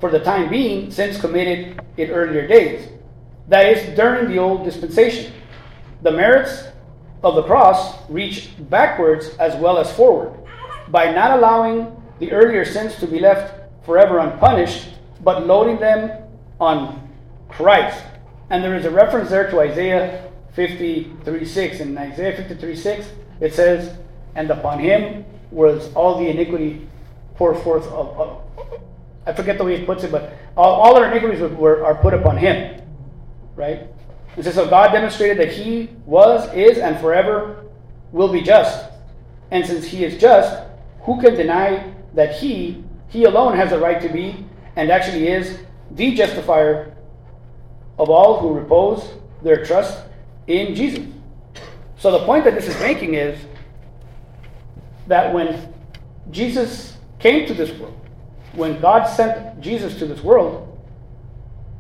for 0.00 0.10
the 0.10 0.18
time 0.18 0.48
being 0.48 0.90
sins 0.90 1.20
committed 1.20 1.80
in 1.96 2.10
earlier 2.10 2.46
days. 2.46 2.88
That 3.48 3.66
is, 3.66 3.96
during 3.96 4.28
the 4.28 4.38
old 4.38 4.64
dispensation. 4.64 5.32
The 6.02 6.10
merits 6.10 6.64
of 7.22 7.34
the 7.34 7.42
cross 7.42 7.98
reach 8.08 8.50
backwards 8.70 9.28
as 9.38 9.54
well 9.56 9.78
as 9.78 9.92
forward 9.92 10.32
by 10.88 11.12
not 11.12 11.38
allowing 11.38 11.94
the 12.18 12.32
earlier 12.32 12.64
sins 12.64 12.96
to 12.96 13.06
be 13.06 13.18
left 13.18 13.54
forever 13.84 14.18
unpunished, 14.18 14.88
but 15.22 15.46
loading 15.46 15.78
them 15.78 16.24
on 16.58 17.08
Christ. 17.48 18.02
And 18.48 18.64
there 18.64 18.74
is 18.74 18.84
a 18.84 18.90
reference 18.90 19.30
there 19.30 19.50
to 19.50 19.60
Isaiah 19.60 20.30
53 20.54 21.44
6. 21.44 21.80
In 21.80 21.96
Isaiah 21.98 22.36
53 22.36 22.76
6, 22.76 23.06
it 23.40 23.54
says, 23.54 23.96
And 24.34 24.50
upon 24.50 24.78
him 24.78 25.24
was 25.50 25.92
all 25.94 26.18
the 26.18 26.28
iniquity 26.28 26.86
poured 27.36 27.58
forth 27.62 27.86
of 27.88 28.42
I 29.26 29.32
forget 29.32 29.58
the 29.58 29.64
way 29.64 29.78
he 29.78 29.84
puts 29.84 30.04
it, 30.04 30.12
but 30.12 30.32
all, 30.56 30.80
all 30.80 30.96
our 30.96 31.10
iniquities 31.10 31.40
were, 31.40 31.48
were, 31.48 31.84
are 31.84 31.94
put 31.94 32.14
upon 32.14 32.36
him. 32.36 32.80
Right? 33.54 33.86
And 34.36 34.44
says, 34.44 34.54
So 34.54 34.68
God 34.68 34.92
demonstrated 34.92 35.38
that 35.38 35.52
he 35.52 35.90
was, 36.06 36.52
is, 36.54 36.78
and 36.78 36.98
forever 37.00 37.64
will 38.12 38.32
be 38.32 38.40
just. 38.40 38.90
And 39.50 39.66
since 39.66 39.84
he 39.84 40.04
is 40.04 40.20
just, 40.20 40.62
who 41.02 41.20
can 41.20 41.34
deny 41.34 41.92
that 42.14 42.36
he, 42.36 42.82
he 43.08 43.24
alone 43.24 43.56
has 43.56 43.70
the 43.70 43.78
right 43.78 44.00
to 44.00 44.08
be, 44.08 44.46
and 44.76 44.90
actually 44.90 45.28
is, 45.28 45.58
the 45.92 46.14
justifier 46.14 46.96
of 47.98 48.08
all 48.08 48.40
who 48.40 48.54
repose 48.54 49.12
their 49.42 49.64
trust 49.64 50.02
in 50.46 50.74
Jesus? 50.74 51.04
So 51.98 52.10
the 52.12 52.24
point 52.24 52.44
that 52.44 52.54
this 52.54 52.66
is 52.66 52.78
making 52.80 53.14
is 53.14 53.38
that 55.06 55.34
when 55.34 55.74
Jesus 56.30 56.96
came 57.18 57.46
to 57.46 57.52
this 57.52 57.70
world, 57.78 57.99
when 58.52 58.80
God 58.80 59.04
sent 59.04 59.60
Jesus 59.60 59.98
to 59.98 60.06
this 60.06 60.22
world, 60.22 60.66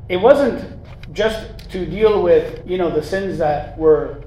it 0.08 0.16
wasn't 0.16 0.76
just 1.12 1.70
to 1.70 1.86
deal 1.86 2.22
with, 2.22 2.66
you 2.68 2.78
know, 2.78 2.90
the 2.90 3.02
sins 3.02 3.38
that 3.38 3.76
were 3.78 4.22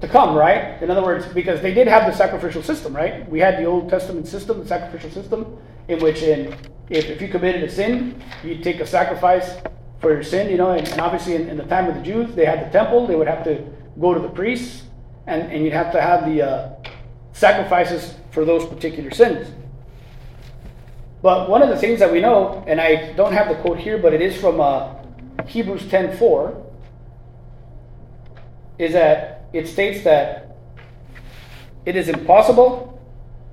to 0.00 0.08
come, 0.08 0.36
right? 0.36 0.80
In 0.82 0.90
other 0.90 1.02
words, 1.02 1.26
because 1.26 1.60
they 1.60 1.74
did 1.74 1.88
have 1.88 2.10
the 2.10 2.16
sacrificial 2.16 2.62
system, 2.62 2.94
right? 2.94 3.28
We 3.28 3.40
had 3.40 3.58
the 3.58 3.64
Old 3.64 3.88
Testament 3.88 4.28
system, 4.28 4.60
the 4.60 4.66
sacrificial 4.66 5.10
system, 5.10 5.58
in 5.88 5.98
which 6.00 6.22
in 6.22 6.54
if, 6.88 7.06
if 7.06 7.20
you 7.20 7.28
committed 7.28 7.62
a 7.64 7.70
sin, 7.70 8.22
you'd 8.42 8.62
take 8.62 8.80
a 8.80 8.86
sacrifice 8.86 9.56
for 10.00 10.12
your 10.12 10.22
sin, 10.22 10.50
you 10.50 10.56
know, 10.56 10.70
and, 10.70 10.88
and 10.88 11.00
obviously 11.00 11.34
in, 11.34 11.48
in, 11.48 11.56
the 11.56 11.64
time 11.64 11.88
of 11.88 11.94
the 11.96 12.02
Jews, 12.02 12.34
they 12.34 12.44
had 12.44 12.66
the 12.66 12.70
temple, 12.70 13.06
they 13.06 13.16
would 13.16 13.26
have 13.26 13.44
to 13.44 13.64
go 14.00 14.14
to 14.14 14.20
the 14.20 14.28
priests, 14.28 14.84
and, 15.26 15.50
and 15.50 15.64
you'd 15.64 15.72
have 15.72 15.92
to 15.92 16.00
have 16.00 16.24
the 16.24 16.42
uh, 16.42 16.70
sacrifices 17.32 18.14
for 18.30 18.44
those 18.44 18.64
particular 18.64 19.10
sins. 19.10 19.48
But 21.20 21.50
one 21.50 21.62
of 21.62 21.68
the 21.68 21.76
things 21.76 21.98
that 21.98 22.12
we 22.12 22.20
know, 22.20 22.62
and 22.66 22.80
I 22.80 23.12
don't 23.12 23.32
have 23.32 23.48
the 23.48 23.56
quote 23.56 23.78
here, 23.78 23.98
but 23.98 24.14
it 24.14 24.22
is 24.22 24.36
from 24.36 24.60
uh, 24.60 24.94
Hebrews 25.46 25.82
10:4, 25.84 26.64
is 28.78 28.92
that 28.92 29.46
it 29.52 29.66
states 29.66 30.04
that 30.04 30.56
it 31.84 31.96
is 31.96 32.08
impossible 32.08 33.00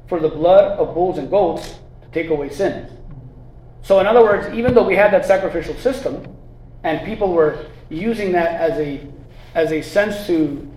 for 0.07 0.19
the 0.19 0.29
blood 0.29 0.77
of 0.77 0.93
bulls 0.93 1.17
and 1.17 1.29
goats 1.29 1.75
to 2.03 2.07
take 2.11 2.29
away 2.29 2.49
sins. 2.49 2.91
So, 3.81 3.99
in 3.99 4.07
other 4.07 4.21
words, 4.21 4.53
even 4.55 4.73
though 4.73 4.85
we 4.85 4.95
had 4.95 5.11
that 5.13 5.25
sacrificial 5.25 5.75
system, 5.75 6.35
and 6.83 7.03
people 7.05 7.33
were 7.33 7.65
using 7.89 8.31
that 8.33 8.59
as 8.59 8.79
a 8.79 9.07
as 9.55 9.71
a 9.71 9.81
sense 9.81 10.27
to 10.27 10.69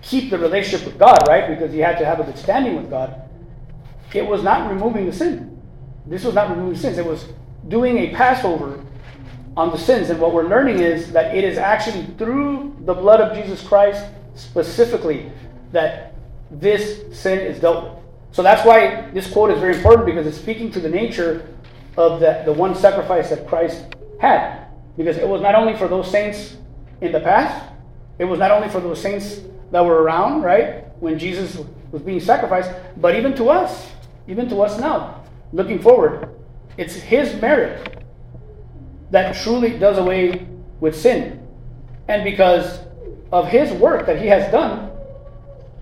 keep 0.00 0.30
the 0.30 0.38
relationship 0.38 0.86
with 0.86 0.98
God, 0.98 1.18
right? 1.28 1.48
Because 1.48 1.74
you 1.74 1.82
had 1.82 1.98
to 1.98 2.06
have 2.06 2.20
a 2.20 2.24
good 2.24 2.38
standing 2.38 2.76
with 2.76 2.88
God. 2.88 3.22
It 4.14 4.24
was 4.24 4.42
not 4.42 4.70
removing 4.70 5.06
the 5.06 5.12
sin. 5.12 5.55
This 6.06 6.24
was 6.24 6.34
not 6.34 6.50
removing 6.50 6.78
sins. 6.78 6.98
It 6.98 7.06
was 7.06 7.26
doing 7.68 7.98
a 7.98 8.14
Passover 8.14 8.84
on 9.56 9.70
the 9.70 9.78
sins. 9.78 10.10
And 10.10 10.20
what 10.20 10.32
we're 10.32 10.48
learning 10.48 10.80
is 10.80 11.12
that 11.12 11.34
it 11.34 11.44
is 11.44 11.58
actually 11.58 12.04
through 12.18 12.76
the 12.80 12.94
blood 12.94 13.20
of 13.20 13.36
Jesus 13.36 13.66
Christ 13.66 14.04
specifically 14.34 15.30
that 15.72 16.14
this 16.50 17.02
sin 17.18 17.38
is 17.40 17.58
dealt 17.58 17.84
with. 17.84 18.02
So 18.32 18.42
that's 18.42 18.66
why 18.66 19.10
this 19.12 19.30
quote 19.30 19.50
is 19.50 19.58
very 19.58 19.76
important 19.76 20.06
because 20.06 20.26
it's 20.26 20.36
speaking 20.36 20.70
to 20.72 20.80
the 20.80 20.88
nature 20.88 21.48
of 21.96 22.20
the, 22.20 22.42
the 22.44 22.52
one 22.52 22.74
sacrifice 22.74 23.30
that 23.30 23.46
Christ 23.48 23.96
had. 24.20 24.66
Because 24.96 25.16
it 25.16 25.26
was 25.26 25.40
not 25.40 25.54
only 25.54 25.76
for 25.76 25.88
those 25.88 26.10
saints 26.10 26.56
in 27.00 27.12
the 27.12 27.20
past, 27.20 27.72
it 28.18 28.24
was 28.24 28.38
not 28.38 28.50
only 28.50 28.68
for 28.68 28.80
those 28.80 29.00
saints 29.00 29.40
that 29.72 29.84
were 29.84 30.02
around, 30.02 30.42
right, 30.42 30.84
when 31.00 31.18
Jesus 31.18 31.58
was 31.92 32.02
being 32.02 32.20
sacrificed, 32.20 32.70
but 32.98 33.14
even 33.14 33.34
to 33.36 33.48
us, 33.48 33.90
even 34.28 34.48
to 34.48 34.62
us 34.62 34.78
now, 34.78 35.24
looking 35.52 35.80
forward. 35.80 36.28
It's 36.76 36.94
His 36.94 37.40
merit 37.40 38.04
that 39.10 39.36
truly 39.36 39.78
does 39.78 39.98
away 39.98 40.46
with 40.80 40.96
sin. 40.96 41.46
And 42.08 42.24
because 42.24 42.80
of 43.32 43.48
His 43.48 43.72
work 43.72 44.06
that 44.06 44.20
He 44.20 44.26
has 44.26 44.50
done, 44.52 44.90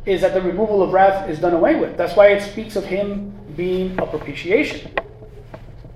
is 0.07 0.21
that 0.21 0.35
the 0.35 0.43
removal 0.43 0.83
of 0.83 0.93
wrath 0.93 1.29
is 1.31 1.39
done 1.39 1.55
away 1.55 1.77
with. 1.77 1.97
That's 1.97 2.15
why 2.15 2.29
it 2.29 2.43
speaks 2.43 2.77
of 2.77 2.85
Him 2.85 3.33
being 3.57 3.99
a 3.99 4.07
propitiation. 4.07 4.93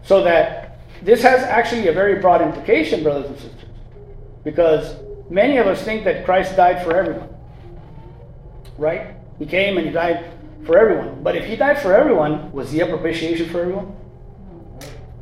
So 0.02 0.24
that 0.24 0.80
this 1.02 1.22
has 1.22 1.42
actually 1.42 1.88
a 1.88 1.92
very 1.92 2.20
broad 2.20 2.40
implication, 2.40 3.02
brothers 3.02 3.26
and 3.26 3.38
sisters. 3.38 3.70
Because 4.44 4.96
many 5.28 5.58
of 5.58 5.66
us 5.66 5.82
think 5.82 6.04
that 6.04 6.24
Christ 6.24 6.56
died 6.56 6.82
for 6.82 6.96
everyone. 6.96 7.28
Right? 8.78 9.14
He 9.38 9.46
came 9.46 9.76
and 9.76 9.86
he 9.86 9.92
died 9.92 10.24
for 10.64 10.78
everyone. 10.78 11.22
But 11.22 11.36
if 11.36 11.46
he 11.46 11.56
died 11.56 11.80
for 11.80 11.94
everyone, 11.94 12.52
was 12.52 12.70
he 12.70 12.80
a 12.80 12.86
propitiation 12.86 13.48
for 13.48 13.60
everyone? 13.60 13.96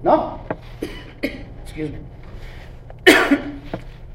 No. 0.03 0.41
Excuse 1.63 1.91
me. 1.93 1.99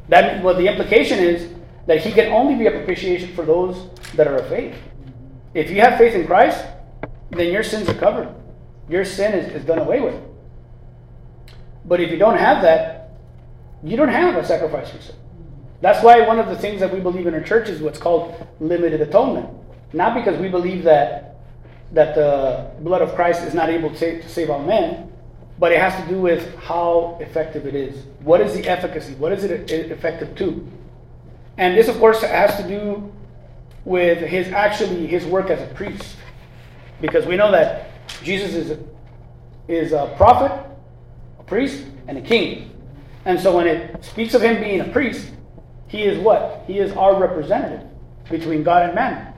that 0.09 0.43
well 0.43 0.55
the 0.55 0.67
implication 0.67 1.19
is 1.19 1.53
that 1.87 2.01
he 2.01 2.11
can 2.11 2.31
only 2.31 2.55
be 2.55 2.67
a 2.67 2.71
propitiation 2.71 3.33
for 3.33 3.45
those 3.45 3.89
that 4.15 4.27
are 4.27 4.37
of 4.37 4.47
faith. 4.47 4.75
If 5.53 5.69
you 5.69 5.81
have 5.81 5.97
faith 5.97 6.13
in 6.13 6.25
Christ, 6.25 6.65
then 7.31 7.51
your 7.51 7.63
sins 7.63 7.89
are 7.89 7.93
covered. 7.93 8.33
Your 8.89 9.05
sin 9.05 9.33
is, 9.33 9.53
is 9.53 9.65
done 9.65 9.79
away 9.79 10.01
with. 10.01 10.15
But 11.85 11.99
if 11.99 12.11
you 12.11 12.17
don't 12.17 12.37
have 12.37 12.61
that, 12.61 13.11
you 13.83 13.97
don't 13.97 14.09
have 14.09 14.35
a 14.35 14.45
sacrifice 14.45 14.89
for 14.89 15.01
sin. 15.01 15.15
That's 15.81 16.03
why 16.03 16.21
one 16.27 16.39
of 16.39 16.47
the 16.47 16.55
things 16.55 16.79
that 16.79 16.93
we 16.93 16.99
believe 16.99 17.25
in 17.25 17.33
our 17.33 17.41
church 17.41 17.67
is 17.67 17.81
what's 17.81 17.97
called 17.97 18.47
limited 18.59 19.01
atonement. 19.01 19.49
Not 19.93 20.15
because 20.15 20.39
we 20.39 20.47
believe 20.49 20.83
that 20.83 21.27
that 21.93 22.15
the 22.15 22.71
blood 22.81 23.01
of 23.01 23.13
Christ 23.15 23.43
is 23.43 23.53
not 23.53 23.69
able 23.69 23.89
to 23.89 23.97
save, 23.97 24.21
to 24.21 24.29
save 24.29 24.49
all 24.49 24.63
men, 24.63 25.11
but 25.59 25.73
it 25.73 25.79
has 25.79 26.01
to 26.01 26.09
do 26.09 26.21
with 26.21 26.55
how 26.55 27.17
effective 27.19 27.67
it 27.67 27.75
is. 27.75 28.05
What 28.21 28.39
is 28.39 28.53
the 28.53 28.65
efficacy? 28.67 29.13
What 29.15 29.33
is 29.33 29.43
it 29.43 29.69
effective 29.69 30.35
to? 30.37 30.65
And 31.57 31.77
this, 31.77 31.89
of 31.89 31.97
course, 31.99 32.21
has 32.21 32.55
to 32.61 32.67
do 32.67 33.11
with 33.83 34.19
his 34.19 34.47
actually 34.47 35.05
his 35.07 35.25
work 35.25 35.49
as 35.49 35.61
a 35.61 35.73
priest, 35.73 36.15
because 37.01 37.25
we 37.25 37.35
know 37.35 37.51
that 37.51 37.89
Jesus 38.23 38.53
is 38.53 38.71
a, 38.71 38.79
is 39.67 39.91
a 39.91 40.13
prophet, 40.17 40.51
a 41.39 41.43
priest, 41.43 41.83
and 42.07 42.17
a 42.17 42.21
king. 42.21 42.71
And 43.25 43.39
so 43.39 43.55
when 43.55 43.67
it 43.67 44.03
speaks 44.03 44.33
of 44.33 44.41
him 44.41 44.61
being 44.61 44.79
a 44.79 44.87
priest, 44.87 45.31
he 45.87 46.03
is 46.03 46.17
what? 46.19 46.63
He 46.67 46.79
is 46.79 46.91
our 46.93 47.19
representative 47.19 47.85
between 48.29 48.63
God 48.63 48.85
and 48.85 48.95
man. 48.95 49.30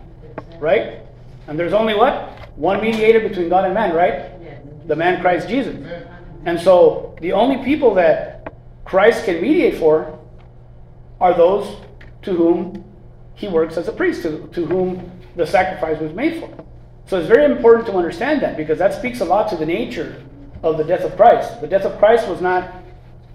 Right? 0.64 1.02
And 1.48 1.60
there's 1.60 1.74
only 1.74 1.94
what? 1.94 2.14
One 2.56 2.82
mediator 2.82 3.20
between 3.20 3.50
God 3.50 3.66
and 3.66 3.74
man, 3.74 3.94
right? 3.94 4.88
The 4.88 4.96
man 4.96 5.20
Christ 5.20 5.50
Jesus. 5.50 5.76
And 6.46 6.58
so 6.58 7.18
the 7.20 7.34
only 7.34 7.64
people 7.66 7.94
that 7.96 8.54
Christ 8.86 9.26
can 9.26 9.42
mediate 9.42 9.78
for 9.78 10.18
are 11.20 11.34
those 11.34 11.82
to 12.22 12.34
whom 12.34 12.86
he 13.36 13.50
works 13.50 13.76
as 13.76 13.90
a 13.90 13.92
priest, 13.92 14.22
to, 14.24 14.48
to 14.54 14.66
whom 14.66 15.12
the 15.36 15.46
sacrifice 15.46 16.00
was 16.00 16.14
made 16.14 16.40
for. 16.40 16.50
So 17.08 17.20
it's 17.20 17.28
very 17.28 17.44
important 17.44 17.86
to 17.88 17.94
understand 17.98 18.42
that 18.42 18.56
because 18.56 18.80
that 18.80 18.94
speaks 18.94 19.20
a 19.20 19.26
lot 19.26 19.50
to 19.50 19.58
the 19.58 19.66
nature 19.66 20.24
of 20.64 20.78
the 20.78 20.86
death 20.86 21.02
of 21.02 21.18
Christ. 21.18 21.60
The 21.60 21.68
death 21.68 21.84
of 21.84 22.00
Christ 22.00 22.30
was 22.30 22.40
not 22.40 22.74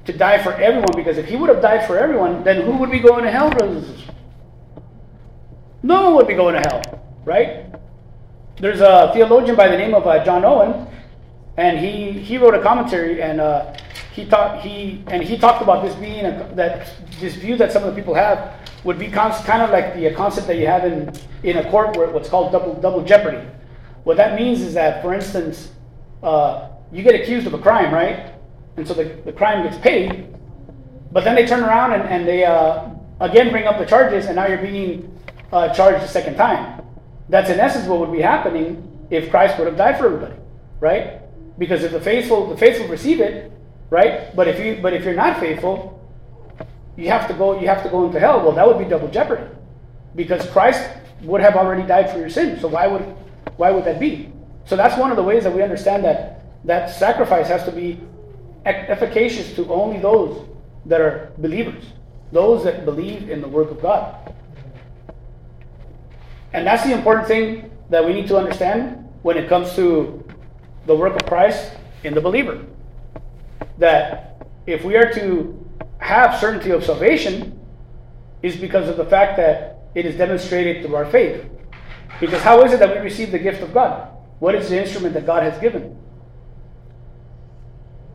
to 0.06 0.16
die 0.16 0.42
for 0.42 0.54
everyone 0.54 0.94
because 0.96 1.18
if 1.18 1.26
he 1.26 1.36
would 1.36 1.50
have 1.50 1.60
died 1.60 1.86
for 1.86 1.98
everyone, 1.98 2.42
then 2.42 2.62
who 2.62 2.78
would 2.78 2.90
be 2.90 3.00
going 3.00 3.24
to 3.24 3.30
hell, 3.30 3.50
brothers 3.50 3.84
and 3.84 3.86
sisters? 3.86 4.14
No 5.82 6.04
one 6.04 6.14
would 6.16 6.26
be 6.26 6.34
going 6.34 6.54
to 6.54 6.68
hell, 6.68 6.77
right? 7.28 7.66
There's 8.56 8.80
a 8.80 9.10
theologian 9.14 9.54
by 9.54 9.68
the 9.68 9.76
name 9.76 9.94
of 9.94 10.06
uh, 10.06 10.24
John 10.24 10.44
Owen, 10.44 10.88
and 11.56 11.78
he, 11.78 12.10
he 12.10 12.38
wrote 12.38 12.54
a 12.54 12.62
commentary 12.62 13.22
and 13.22 13.40
uh, 13.40 13.74
he 14.12 14.24
talked 14.24 14.64
he 14.64 15.04
and 15.06 15.22
he 15.22 15.38
talked 15.38 15.62
about 15.62 15.84
this 15.84 15.94
being 15.94 16.24
a, 16.24 16.50
that 16.54 16.92
this 17.20 17.36
view 17.36 17.56
that 17.56 17.70
some 17.70 17.84
of 17.84 17.94
the 17.94 18.00
people 18.00 18.14
have 18.14 18.54
would 18.82 18.98
be 18.98 19.08
con- 19.08 19.32
kind 19.44 19.62
of 19.62 19.70
like 19.70 19.94
the 19.94 20.12
concept 20.14 20.48
that 20.48 20.56
you 20.56 20.66
have 20.66 20.84
in 20.84 21.12
in 21.44 21.58
a 21.58 21.70
court 21.70 21.96
where 21.96 22.08
what's 22.10 22.28
called 22.28 22.50
double 22.50 22.74
double 22.74 23.04
jeopardy. 23.04 23.46
What 24.02 24.16
that 24.16 24.40
means 24.40 24.60
is 24.62 24.74
that, 24.74 25.02
for 25.02 25.14
instance, 25.14 25.70
uh, 26.22 26.70
you 26.90 27.02
get 27.02 27.14
accused 27.14 27.46
of 27.46 27.54
a 27.54 27.58
crime, 27.58 27.92
right? 27.92 28.34
And 28.76 28.86
so 28.88 28.94
the, 28.94 29.04
the 29.24 29.32
crime 29.32 29.62
gets 29.62 29.78
paid, 29.78 30.34
but 31.12 31.24
then 31.24 31.34
they 31.34 31.46
turn 31.46 31.62
around 31.62 31.92
and, 31.92 32.02
and 32.08 32.26
they 32.26 32.44
uh, 32.44 32.88
again 33.20 33.50
bring 33.50 33.66
up 33.66 33.78
the 33.78 33.86
charges, 33.86 34.26
and 34.26 34.36
now 34.36 34.46
you're 34.46 34.58
being 34.58 35.14
uh, 35.52 35.72
charged 35.74 36.02
a 36.02 36.08
second 36.08 36.36
time. 36.36 36.77
That's 37.28 37.50
in 37.50 37.60
essence 37.60 37.86
what 37.86 38.00
would 38.00 38.12
be 38.12 38.20
happening 38.20 39.06
if 39.10 39.30
Christ 39.30 39.58
would 39.58 39.66
have 39.66 39.76
died 39.76 39.98
for 39.98 40.06
everybody, 40.06 40.34
right? 40.80 41.20
Because 41.58 41.82
if 41.82 41.92
the 41.92 42.00
faithful 42.00 42.48
the 42.48 42.56
faithful 42.56 42.88
receive 42.88 43.20
it, 43.20 43.52
right? 43.90 44.34
But 44.34 44.48
if 44.48 44.58
you 44.58 44.80
but 44.80 44.92
if 44.94 45.04
you're 45.04 45.14
not 45.14 45.38
faithful, 45.40 46.00
you 46.96 47.08
have 47.08 47.28
to 47.28 47.34
go 47.34 47.60
you 47.60 47.66
have 47.68 47.82
to 47.82 47.88
go 47.88 48.06
into 48.06 48.20
hell. 48.20 48.40
Well, 48.40 48.52
that 48.52 48.66
would 48.66 48.78
be 48.78 48.84
double 48.84 49.08
jeopardy, 49.08 49.44
because 50.14 50.48
Christ 50.50 50.88
would 51.22 51.40
have 51.40 51.56
already 51.56 51.82
died 51.86 52.10
for 52.10 52.18
your 52.18 52.30
sins. 52.30 52.60
So 52.60 52.68
why 52.68 52.86
would 52.86 53.02
why 53.56 53.70
would 53.70 53.84
that 53.84 53.98
be? 53.98 54.32
So 54.64 54.76
that's 54.76 54.98
one 54.98 55.10
of 55.10 55.16
the 55.16 55.22
ways 55.22 55.44
that 55.44 55.54
we 55.54 55.62
understand 55.62 56.04
that 56.04 56.44
that 56.64 56.90
sacrifice 56.90 57.48
has 57.48 57.64
to 57.64 57.72
be 57.72 58.00
efficacious 58.64 59.54
to 59.54 59.72
only 59.72 59.98
those 59.98 60.46
that 60.86 61.00
are 61.00 61.32
believers, 61.38 61.84
those 62.32 62.64
that 62.64 62.84
believe 62.84 63.30
in 63.30 63.40
the 63.40 63.48
work 63.48 63.70
of 63.70 63.80
God. 63.80 64.34
And 66.52 66.66
that's 66.66 66.84
the 66.84 66.92
important 66.92 67.28
thing 67.28 67.70
that 67.90 68.04
we 68.04 68.12
need 68.12 68.26
to 68.28 68.36
understand 68.36 69.08
when 69.22 69.36
it 69.36 69.48
comes 69.48 69.74
to 69.74 70.24
the 70.86 70.94
work 70.94 71.14
of 71.14 71.26
Christ 71.26 71.72
in 72.04 72.14
the 72.14 72.20
believer. 72.20 72.64
That 73.78 74.42
if 74.66 74.84
we 74.84 74.96
are 74.96 75.12
to 75.14 75.54
have 75.98 76.38
certainty 76.38 76.70
of 76.70 76.84
salvation, 76.84 77.58
is 78.42 78.56
because 78.56 78.88
of 78.88 78.96
the 78.96 79.04
fact 79.04 79.36
that 79.36 79.78
it 79.94 80.06
is 80.06 80.16
demonstrated 80.16 80.84
through 80.84 80.94
our 80.94 81.06
faith. 81.06 81.44
Because 82.20 82.40
how 82.42 82.62
is 82.64 82.72
it 82.72 82.78
that 82.78 82.94
we 82.94 83.00
receive 83.00 83.32
the 83.32 83.38
gift 83.38 83.62
of 83.62 83.74
God? 83.74 84.10
What 84.38 84.54
is 84.54 84.68
the 84.68 84.80
instrument 84.80 85.14
that 85.14 85.26
God 85.26 85.42
has 85.42 85.58
given? 85.60 85.96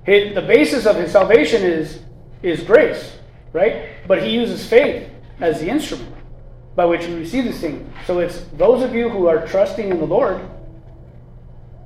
His, 0.04 0.34
the 0.34 0.42
basis 0.42 0.86
of 0.86 0.96
his 0.96 1.12
salvation 1.12 1.64
is, 1.64 2.00
is 2.42 2.64
grace, 2.64 3.18
right? 3.52 3.90
But 4.08 4.24
he 4.24 4.30
uses 4.30 4.68
faith 4.68 5.10
as 5.40 5.60
the 5.60 5.70
instrument 5.70 6.13
by 6.76 6.86
which 6.86 7.06
we 7.06 7.14
receive 7.16 7.46
this 7.46 7.60
thing. 7.60 7.92
So 8.06 8.20
it's 8.20 8.40
those 8.58 8.82
of 8.82 8.96
you 8.96 9.10
who 9.10 9.28
are 9.28 9.46
trusting 9.48 9.90
in 9.90 10.00
the 10.00 10.06
Lord 10.06 10.42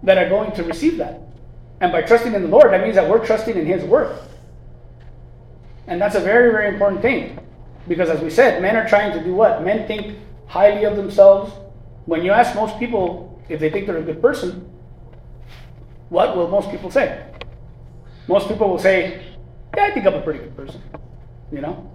that 0.03 0.17
are 0.17 0.29
going 0.29 0.51
to 0.53 0.63
receive 0.63 0.97
that. 0.97 1.21
And 1.81 1.91
by 1.91 2.01
trusting 2.01 2.33
in 2.33 2.41
the 2.41 2.47
Lord, 2.47 2.71
that 2.71 2.81
means 2.81 2.95
that 2.95 3.09
we're 3.09 3.25
trusting 3.25 3.57
in 3.57 3.65
His 3.65 3.83
work. 3.83 4.21
And 5.87 6.01
that's 6.01 6.15
a 6.15 6.19
very, 6.19 6.51
very 6.51 6.69
important 6.69 7.01
thing. 7.01 7.39
Because 7.87 8.09
as 8.09 8.19
we 8.21 8.29
said, 8.29 8.61
men 8.61 8.75
are 8.75 8.87
trying 8.87 9.17
to 9.17 9.23
do 9.23 9.33
what? 9.33 9.63
Men 9.63 9.87
think 9.87 10.17
highly 10.47 10.85
of 10.85 10.95
themselves. 10.95 11.51
When 12.05 12.23
you 12.23 12.31
ask 12.31 12.55
most 12.55 12.77
people 12.79 13.41
if 13.49 13.59
they 13.59 13.69
think 13.69 13.87
they're 13.87 13.97
a 13.97 14.03
good 14.03 14.21
person, 14.21 14.69
what 16.09 16.35
will 16.35 16.47
most 16.47 16.69
people 16.71 16.91
say? 16.91 17.25
Most 18.27 18.47
people 18.47 18.69
will 18.69 18.79
say, 18.79 19.23
Yeah, 19.75 19.85
I 19.85 19.91
think 19.91 20.05
I'm 20.05 20.15
a 20.15 20.21
pretty 20.21 20.39
good 20.39 20.55
person. 20.55 20.81
You 21.51 21.61
know? 21.61 21.91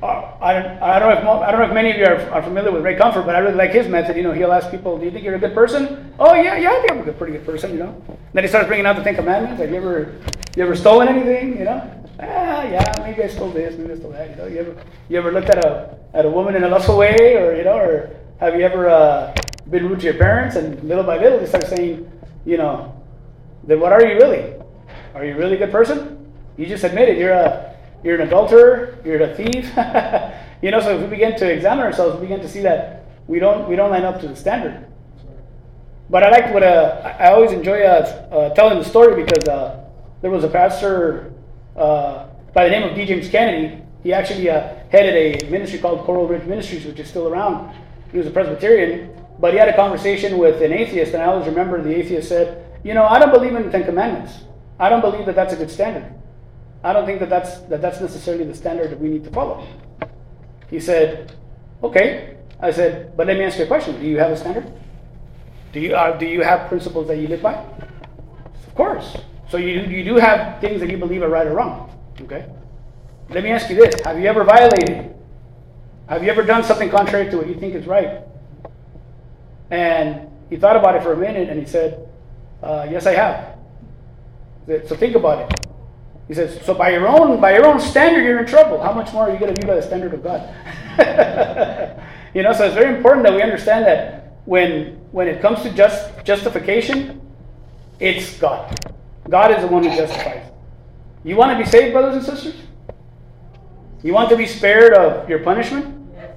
Uh, 0.00 0.32
I, 0.40 0.52
don't, 0.52 0.82
I, 0.82 0.98
don't 1.00 1.24
know 1.24 1.36
if, 1.36 1.42
I 1.42 1.50
don't 1.50 1.60
know 1.60 1.66
if 1.66 1.74
many 1.74 1.90
of 1.90 1.96
you 1.96 2.04
are, 2.04 2.30
are, 2.30 2.42
familiar 2.42 2.70
with 2.70 2.84
Ray 2.84 2.94
Comfort, 2.94 3.22
but 3.22 3.34
I 3.34 3.40
really 3.40 3.56
like 3.56 3.72
his 3.72 3.88
method. 3.88 4.16
You 4.16 4.22
know, 4.22 4.32
he'll 4.32 4.52
ask 4.52 4.70
people, 4.70 4.96
"Do 4.96 5.04
you 5.04 5.10
think 5.10 5.24
you're 5.24 5.34
a 5.34 5.40
good 5.40 5.54
person?" 5.54 6.14
Oh 6.20 6.34
yeah, 6.34 6.56
yeah, 6.56 6.70
I 6.70 6.78
think 6.78 6.92
I'm 6.92 7.00
a 7.00 7.02
good, 7.02 7.18
pretty 7.18 7.32
good 7.32 7.44
person. 7.44 7.72
You 7.72 7.78
know. 7.78 8.02
Then 8.32 8.44
he 8.44 8.48
starts 8.48 8.68
bringing 8.68 8.86
out 8.86 8.94
the 8.94 9.02
Ten 9.02 9.16
Commandments. 9.16 9.58
Like, 9.58 9.70
you 9.70 9.76
ever, 9.76 10.14
you 10.54 10.62
ever 10.62 10.76
stolen 10.76 11.08
anything? 11.08 11.58
You 11.58 11.64
know. 11.64 12.04
Ah, 12.20 12.62
yeah, 12.62 12.84
maybe 13.00 13.24
I 13.24 13.28
stole 13.28 13.50
this, 13.50 13.76
maybe 13.76 13.92
I 13.92 13.96
stole 13.96 14.12
that. 14.12 14.30
You 14.30 14.36
know, 14.36 14.46
you 14.46 14.58
ever, 14.58 14.76
you 15.08 15.18
ever 15.18 15.32
looked 15.32 15.50
at 15.50 15.64
a 15.64 15.98
at 16.14 16.24
a 16.24 16.30
woman 16.30 16.54
in 16.54 16.62
a 16.62 16.68
lustful 16.68 16.96
way, 16.96 17.34
or 17.34 17.56
you 17.56 17.64
know, 17.64 17.78
or 17.78 18.10
have 18.38 18.54
you 18.54 18.62
ever 18.62 18.88
uh, 18.88 19.34
been 19.68 19.88
rude 19.88 19.98
to 20.00 20.06
your 20.06 20.14
parents? 20.14 20.54
And 20.54 20.80
little 20.84 21.04
by 21.04 21.18
little, 21.18 21.40
they 21.40 21.46
start 21.46 21.66
saying, 21.66 22.10
you 22.46 22.56
know, 22.56 22.94
then 23.64 23.80
what 23.80 23.92
are 23.92 24.06
you 24.06 24.14
really? 24.14 24.54
Are 25.14 25.24
you 25.24 25.36
really 25.36 25.56
a 25.56 25.58
good 25.58 25.72
person? 25.72 26.32
You 26.56 26.66
just 26.66 26.84
admitted 26.84 27.18
you're 27.18 27.32
a 27.32 27.67
you're 28.02 28.20
an 28.20 28.26
adulterer, 28.26 28.98
you're 29.04 29.20
a 29.20 29.34
thief. 29.34 29.66
you 30.62 30.70
know, 30.70 30.80
so 30.80 30.96
if 30.96 31.02
we 31.02 31.06
begin 31.08 31.36
to 31.38 31.50
examine 31.50 31.84
ourselves, 31.84 32.16
we 32.16 32.22
begin 32.22 32.40
to 32.40 32.48
see 32.48 32.60
that 32.62 33.04
we 33.26 33.38
don't 33.38 33.68
we 33.68 33.76
don't 33.76 33.90
line 33.90 34.04
up 34.04 34.20
to 34.20 34.28
the 34.28 34.36
standard. 34.36 34.86
But 36.10 36.22
I 36.22 36.30
like 36.30 36.54
what 36.54 36.62
uh, 36.62 37.16
I 37.18 37.32
always 37.32 37.52
enjoy 37.52 37.82
uh, 37.82 38.28
uh, 38.32 38.54
telling 38.54 38.78
the 38.78 38.84
story 38.84 39.22
because 39.22 39.46
uh, 39.46 39.84
there 40.22 40.30
was 40.30 40.42
a 40.42 40.48
pastor 40.48 41.32
uh, 41.76 42.28
by 42.54 42.64
the 42.64 42.70
name 42.70 42.88
of 42.88 42.96
D. 42.96 43.04
James 43.04 43.28
Kennedy. 43.28 43.82
He 44.02 44.12
actually 44.12 44.44
headed 44.44 45.44
a 45.44 45.50
ministry 45.50 45.80
called 45.80 46.04
Coral 46.06 46.26
Ridge 46.26 46.46
Ministries, 46.46 46.86
which 46.86 47.00
is 47.00 47.08
still 47.08 47.28
around. 47.28 47.76
He 48.12 48.16
was 48.16 48.26
a 48.26 48.30
Presbyterian, 48.30 49.10
but 49.40 49.52
he 49.52 49.58
had 49.58 49.68
a 49.68 49.76
conversation 49.76 50.38
with 50.38 50.62
an 50.62 50.72
atheist, 50.72 51.12
and 51.14 51.22
I 51.22 51.26
always 51.26 51.46
remember 51.46 51.82
the 51.82 51.94
atheist 51.94 52.28
said, 52.28 52.64
"You 52.84 52.94
know, 52.94 53.04
I 53.04 53.18
don't 53.18 53.32
believe 53.32 53.54
in 53.54 53.64
the 53.64 53.70
Ten 53.70 53.84
Commandments. 53.84 54.44
I 54.78 54.88
don't 54.88 55.00
believe 55.00 55.26
that 55.26 55.34
that's 55.34 55.52
a 55.52 55.56
good 55.56 55.70
standard." 55.70 56.14
I 56.84 56.92
don't 56.92 57.06
think 57.06 57.20
that 57.20 57.30
that's, 57.30 57.58
that 57.62 57.82
that's 57.82 58.00
necessarily 58.00 58.44
the 58.44 58.54
standard 58.54 58.90
that 58.90 59.00
we 59.00 59.08
need 59.08 59.24
to 59.24 59.30
follow. 59.30 59.66
He 60.70 60.80
said, 60.80 61.32
Okay. 61.82 62.36
I 62.60 62.70
said, 62.70 63.16
But 63.16 63.26
let 63.26 63.36
me 63.36 63.44
ask 63.44 63.58
you 63.58 63.64
a 63.64 63.68
question. 63.68 64.00
Do 64.00 64.06
you 64.06 64.18
have 64.18 64.30
a 64.30 64.36
standard? 64.36 64.72
Do 65.72 65.80
you, 65.80 65.94
uh, 65.94 66.16
do 66.16 66.26
you 66.26 66.42
have 66.42 66.68
principles 66.68 67.06
that 67.08 67.18
you 67.18 67.28
live 67.28 67.42
by? 67.42 67.54
Of 67.54 68.74
course. 68.74 69.16
So 69.48 69.56
you, 69.56 69.80
you 69.80 70.04
do 70.04 70.16
have 70.16 70.60
things 70.60 70.80
that 70.80 70.90
you 70.90 70.98
believe 70.98 71.22
are 71.22 71.28
right 71.28 71.46
or 71.46 71.54
wrong. 71.54 71.90
Okay? 72.22 72.46
Let 73.30 73.44
me 73.44 73.50
ask 73.50 73.68
you 73.70 73.76
this 73.76 74.00
Have 74.04 74.18
you 74.18 74.26
ever 74.26 74.44
violated? 74.44 75.14
Have 76.08 76.24
you 76.24 76.30
ever 76.30 76.42
done 76.42 76.64
something 76.64 76.90
contrary 76.90 77.30
to 77.30 77.36
what 77.36 77.48
you 77.48 77.54
think 77.54 77.74
is 77.74 77.86
right? 77.86 78.22
And 79.70 80.30
he 80.48 80.56
thought 80.56 80.76
about 80.76 80.96
it 80.96 81.02
for 81.02 81.12
a 81.12 81.16
minute 81.16 81.48
and 81.48 81.60
he 81.60 81.66
said, 81.66 82.08
uh, 82.62 82.86
Yes, 82.90 83.06
I 83.06 83.14
have. 83.14 83.58
So 84.88 84.96
think 84.96 85.14
about 85.14 85.50
it. 85.50 85.67
He 86.28 86.34
says, 86.34 86.60
so 86.64 86.74
by 86.74 86.90
your 86.90 87.08
own 87.08 87.40
by 87.40 87.54
your 87.54 87.66
own 87.66 87.80
standard, 87.80 88.22
you're 88.22 88.38
in 88.38 88.46
trouble. 88.46 88.80
How 88.80 88.92
much 88.92 89.12
more 89.14 89.28
are 89.28 89.32
you 89.32 89.38
going 89.38 89.54
to 89.54 89.60
be 89.60 89.66
by 89.66 89.74
the 89.74 89.82
standard 89.82 90.12
of 90.12 90.22
God? 90.22 90.42
you 92.34 92.42
know, 92.42 92.52
so 92.52 92.66
it's 92.66 92.74
very 92.74 92.94
important 92.94 93.24
that 93.24 93.34
we 93.34 93.40
understand 93.40 93.86
that 93.86 94.36
when 94.44 94.98
when 95.10 95.26
it 95.26 95.40
comes 95.40 95.62
to 95.62 95.72
just 95.72 96.24
justification, 96.24 97.20
it's 97.98 98.38
God. 98.38 98.78
God 99.28 99.52
is 99.52 99.62
the 99.62 99.68
one 99.68 99.82
who 99.82 99.88
justifies. 99.88 100.50
You 101.24 101.36
want 101.36 101.56
to 101.58 101.64
be 101.64 101.68
saved, 101.68 101.92
brothers 101.92 102.16
and 102.16 102.24
sisters? 102.24 102.60
You 104.02 104.12
want 104.12 104.28
to 104.28 104.36
be 104.36 104.46
spared 104.46 104.94
of 104.94 105.28
your 105.28 105.40
punishment? 105.40 106.12
Yes. 106.14 106.30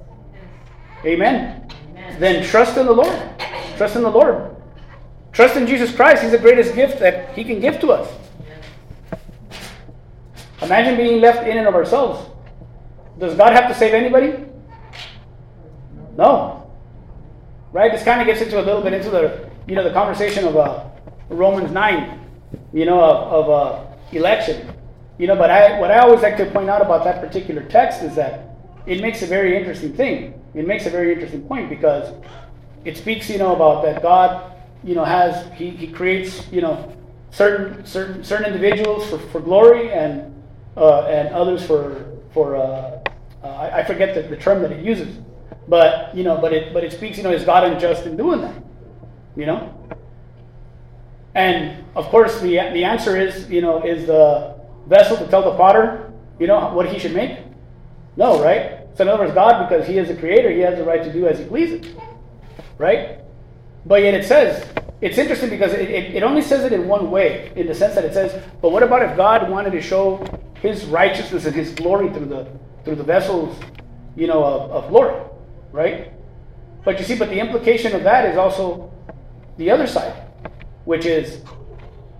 Amen. 1.04 1.70
Amen. 1.90 2.20
Then 2.20 2.44
trust 2.44 2.76
in 2.76 2.86
the 2.86 2.92
Lord. 2.92 3.16
Trust 3.76 3.96
in 3.96 4.02
the 4.02 4.10
Lord. 4.10 4.56
Trust 5.32 5.56
in 5.56 5.66
Jesus 5.66 5.94
Christ. 5.94 6.22
He's 6.22 6.32
the 6.32 6.38
greatest 6.38 6.74
gift 6.74 6.98
that 6.98 7.34
He 7.34 7.44
can 7.44 7.60
give 7.60 7.78
to 7.80 7.92
us. 7.92 8.21
Imagine 10.62 10.96
being 10.96 11.20
left 11.20 11.46
in 11.46 11.58
and 11.58 11.66
of 11.66 11.74
ourselves. 11.74 12.28
Does 13.18 13.34
God 13.34 13.52
have 13.52 13.68
to 13.68 13.74
save 13.74 13.94
anybody? 13.94 14.44
No. 16.16 16.70
Right? 17.72 17.90
This 17.90 18.04
kind 18.04 18.20
of 18.20 18.26
gets 18.26 18.40
into 18.40 18.60
a 18.60 18.64
little 18.64 18.82
bit 18.82 18.92
into 18.92 19.10
the 19.10 19.50
you 19.66 19.74
know 19.74 19.84
the 19.84 19.92
conversation 19.92 20.46
of 20.46 20.56
uh, 20.56 20.84
Romans 21.28 21.70
nine, 21.70 22.20
you 22.72 22.84
know, 22.84 23.00
of, 23.00 23.48
of 23.48 23.50
uh, 23.50 23.96
election. 24.12 24.68
You 25.18 25.26
know, 25.26 25.36
but 25.36 25.50
I 25.50 25.78
what 25.78 25.90
I 25.90 25.98
always 25.98 26.22
like 26.22 26.36
to 26.38 26.46
point 26.46 26.68
out 26.68 26.82
about 26.82 27.04
that 27.04 27.20
particular 27.20 27.62
text 27.64 28.02
is 28.02 28.14
that 28.16 28.56
it 28.86 29.00
makes 29.00 29.22
a 29.22 29.26
very 29.26 29.56
interesting 29.56 29.94
thing. 29.94 30.40
It 30.54 30.66
makes 30.66 30.86
a 30.86 30.90
very 30.90 31.12
interesting 31.12 31.42
point 31.42 31.70
because 31.70 32.12
it 32.84 32.96
speaks, 32.96 33.30
you 33.30 33.38
know, 33.38 33.54
about 33.54 33.84
that 33.84 34.02
God, 34.02 34.52
you 34.82 34.94
know, 34.94 35.04
has 35.04 35.50
he, 35.54 35.70
he 35.70 35.86
creates, 35.86 36.50
you 36.50 36.60
know, 36.60 36.94
certain 37.30 37.86
certain 37.86 38.24
certain 38.24 38.46
individuals 38.46 39.08
for, 39.08 39.18
for 39.18 39.40
glory 39.40 39.92
and 39.92 40.41
uh, 40.76 41.02
and 41.02 41.28
others 41.34 41.64
for 41.64 42.06
for 42.32 42.56
uh, 42.56 42.60
uh, 43.42 43.46
I, 43.46 43.80
I, 43.80 43.84
forget 43.84 44.14
the, 44.14 44.22
the 44.22 44.36
term 44.36 44.62
that 44.62 44.72
it 44.72 44.84
uses, 44.84 45.18
but 45.68 46.14
you 46.14 46.24
know, 46.24 46.38
but 46.38 46.52
it 46.52 46.72
but 46.72 46.84
it 46.84 46.92
speaks, 46.92 47.16
you 47.16 47.22
know, 47.22 47.32
is 47.32 47.44
God 47.44 47.64
unjust 47.64 48.06
in 48.06 48.16
doing 48.16 48.40
that? 48.40 48.54
You 49.36 49.46
know, 49.46 49.88
and 51.34 51.84
of 51.96 52.06
course 52.06 52.40
the 52.40 52.56
the 52.72 52.84
answer 52.84 53.16
is 53.16 53.50
you 53.50 53.60
know 53.60 53.82
is 53.84 54.06
the 54.06 54.54
vessel 54.86 55.16
to 55.16 55.26
tell 55.28 55.42
the 55.42 55.56
potter 55.56 56.12
you 56.38 56.46
know 56.46 56.74
what 56.74 56.88
he 56.88 56.98
should 56.98 57.14
make? 57.14 57.38
No, 58.16 58.42
right? 58.42 58.82
So 58.94 59.04
in 59.04 59.08
other 59.08 59.24
words, 59.24 59.34
God, 59.34 59.68
because 59.68 59.86
He 59.86 59.98
is 59.98 60.08
the 60.08 60.16
Creator, 60.16 60.50
He 60.50 60.60
has 60.60 60.76
the 60.76 60.84
right 60.84 61.02
to 61.02 61.12
do 61.12 61.26
as 61.26 61.38
He 61.38 61.44
pleases, 61.44 61.86
right? 62.78 63.20
But 63.86 64.02
yet 64.02 64.14
it 64.14 64.24
says 64.24 64.66
it's 65.00 65.18
interesting 65.18 65.50
because 65.50 65.72
it, 65.72 65.90
it, 65.90 66.14
it, 66.16 66.22
only 66.22 66.42
says 66.42 66.64
it 66.64 66.72
in 66.72 66.86
one 66.86 67.10
way, 67.10 67.52
in 67.56 67.66
the 67.66 67.74
sense 67.74 67.94
that 67.94 68.04
it 68.04 68.12
says, 68.12 68.40
but 68.60 68.70
what 68.70 68.82
about 68.82 69.02
if 69.02 69.16
God 69.16 69.50
wanted 69.50 69.70
to 69.72 69.80
show 69.80 70.24
his 70.62 70.84
righteousness 70.84 71.44
and 71.44 71.54
his 71.54 71.74
glory 71.74 72.08
through 72.10 72.26
the 72.26 72.46
through 72.84 72.94
the 72.94 73.02
vessels, 73.02 73.56
you 74.16 74.26
know, 74.26 74.42
of, 74.42 74.70
of 74.70 74.88
glory, 74.90 75.20
right? 75.72 76.12
But 76.84 76.98
you 76.98 77.04
see, 77.04 77.16
but 77.16 77.28
the 77.28 77.38
implication 77.38 77.94
of 77.94 78.04
that 78.04 78.28
is 78.28 78.36
also 78.36 78.92
the 79.56 79.70
other 79.70 79.86
side, 79.86 80.14
which 80.84 81.04
is 81.04 81.42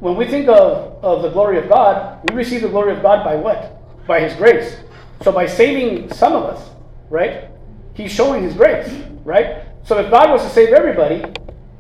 when 0.01 0.17
we 0.17 0.27
think 0.27 0.49
of, 0.49 1.03
of 1.05 1.23
the 1.23 1.31
glory 1.31 1.59
of 1.59 1.69
God, 1.69 2.21
we 2.29 2.35
receive 2.35 2.63
the 2.63 2.69
glory 2.69 2.93
of 2.93 3.03
God 3.03 3.25
by 3.25 3.37
what? 3.37 4.07
By 4.07 4.21
his 4.21 4.35
grace. 4.35 4.77
So 5.23 5.33
by 5.33 5.47
saving 5.47 6.13
some 6.13 6.33
of 6.33 6.45
us, 6.45 6.71
right? 7.11 7.49
He's 7.95 8.11
showing 8.13 8.43
his 8.43 8.55
grace, 8.55 8.89
right? 9.25 9.67
So 9.85 9.99
if 9.99 10.11
God 10.11 10.31
was 10.31 10.43
to 10.43 10.51
save 10.51 10.73
everybody, 10.73 11.25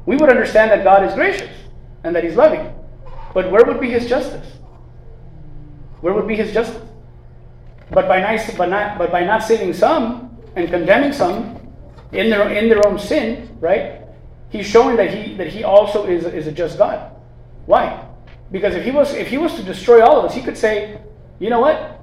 we 0.07 0.16
would 0.16 0.31
understand 0.31 0.70
that 0.70 0.85
God 0.85 1.05
is 1.05 1.14
gracious 1.14 1.51
and 2.05 2.14
that 2.14 2.25
he's 2.25 2.37
loving. 2.37 2.72
But 3.35 3.51
where 3.51 3.64
would 3.64 3.81
be 3.81 3.90
his 3.90 4.09
justice? 4.09 4.46
Where 6.02 6.12
would 6.12 6.28
be 6.28 6.36
his 6.36 6.52
justice? 6.52 6.82
But 7.90 8.08
by 8.08 8.20
nice, 8.20 8.54
but 8.56 8.68
not, 8.68 8.98
but 8.98 9.10
by 9.10 9.24
not 9.24 9.42
saving 9.42 9.72
some 9.72 10.36
and 10.56 10.68
condemning 10.68 11.12
some 11.12 11.58
in 12.12 12.28
their 12.28 12.50
in 12.50 12.68
their 12.68 12.86
own 12.86 12.98
sin, 12.98 13.56
right? 13.60 14.02
He's 14.50 14.66
showing 14.66 14.96
that 14.96 15.14
he 15.14 15.34
that 15.36 15.46
he 15.46 15.64
also 15.64 16.04
is 16.04 16.26
is 16.26 16.46
a 16.46 16.52
just 16.52 16.76
God. 16.76 17.10
Why? 17.66 18.04
Because 18.50 18.74
if 18.74 18.84
he 18.84 18.90
was 18.90 19.14
if 19.14 19.28
he 19.28 19.38
was 19.38 19.54
to 19.54 19.62
destroy 19.62 20.02
all 20.04 20.18
of 20.18 20.24
us, 20.26 20.34
he 20.34 20.42
could 20.42 20.58
say, 20.58 21.00
you 21.38 21.48
know 21.48 21.60
what? 21.60 22.00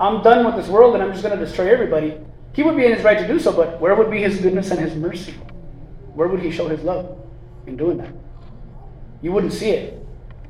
I'm 0.00 0.22
done 0.22 0.44
with 0.44 0.56
this 0.56 0.68
world 0.68 0.94
and 0.94 1.02
I'm 1.02 1.12
just 1.12 1.22
going 1.22 1.38
to 1.38 1.44
destroy 1.44 1.72
everybody. 1.72 2.18
He 2.54 2.62
would 2.64 2.76
be 2.76 2.84
in 2.84 2.92
his 2.92 3.04
right 3.04 3.18
to 3.18 3.26
do 3.26 3.38
so, 3.38 3.52
but 3.52 3.80
where 3.80 3.94
would 3.94 4.10
be 4.10 4.20
his 4.20 4.40
goodness 4.40 4.70
and 4.72 4.80
his 4.80 4.94
mercy? 4.96 5.32
Where 6.14 6.26
would 6.28 6.40
he 6.40 6.50
show 6.50 6.68
his 6.68 6.82
love 6.82 7.16
in 7.66 7.76
doing 7.76 7.98
that? 7.98 8.12
You 9.22 9.30
wouldn't 9.32 9.52
see 9.52 9.70
it. 9.70 10.04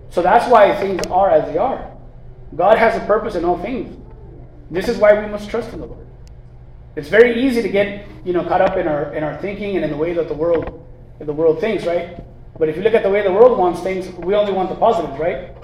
So 0.08 0.22
that's 0.22 0.50
why 0.50 0.74
things 0.76 1.04
are 1.06 1.30
as 1.30 1.44
they 1.52 1.58
are. 1.58 1.91
God 2.56 2.78
has 2.78 3.00
a 3.00 3.04
purpose 3.06 3.34
in 3.34 3.44
all 3.44 3.58
things. 3.58 3.96
This 4.70 4.88
is 4.88 4.98
why 4.98 5.18
we 5.18 5.26
must 5.30 5.48
trust 5.48 5.72
in 5.72 5.80
the 5.80 5.86
Lord. 5.86 6.06
It's 6.96 7.08
very 7.08 7.42
easy 7.42 7.62
to 7.62 7.68
get 7.68 8.06
you 8.24 8.32
know 8.32 8.44
caught 8.44 8.60
up 8.60 8.76
in 8.76 8.86
our 8.86 9.14
in 9.14 9.22
our 9.22 9.36
thinking 9.38 9.76
and 9.76 9.84
in 9.84 9.90
the 9.90 9.96
way 9.96 10.12
that 10.12 10.28
the 10.28 10.34
world 10.34 10.86
the 11.18 11.32
world 11.32 11.60
thinks, 11.60 11.86
right? 11.86 12.22
But 12.58 12.68
if 12.68 12.76
you 12.76 12.82
look 12.82 12.94
at 12.94 13.02
the 13.02 13.10
way 13.10 13.22
the 13.22 13.32
world 13.32 13.58
wants 13.58 13.80
things, 13.80 14.08
we 14.16 14.34
only 14.34 14.52
want 14.52 14.68
the 14.68 14.74
positives, 14.74 15.18
right? 15.18 15.54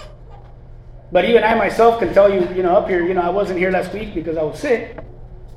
But 1.11 1.25
even 1.25 1.43
I 1.43 1.55
myself 1.55 1.99
can 1.99 2.13
tell 2.13 2.33
you, 2.33 2.47
you 2.55 2.63
know, 2.63 2.77
up 2.77 2.89
here, 2.89 3.05
you 3.07 3.15
know, 3.15 3.23
I 3.23 3.31
wasn't 3.31 3.59
here 3.59 3.71
last 3.71 3.93
week 3.93 4.15
because 4.15 4.37
I 4.37 4.43
was 4.43 4.59
sick, 4.59 4.99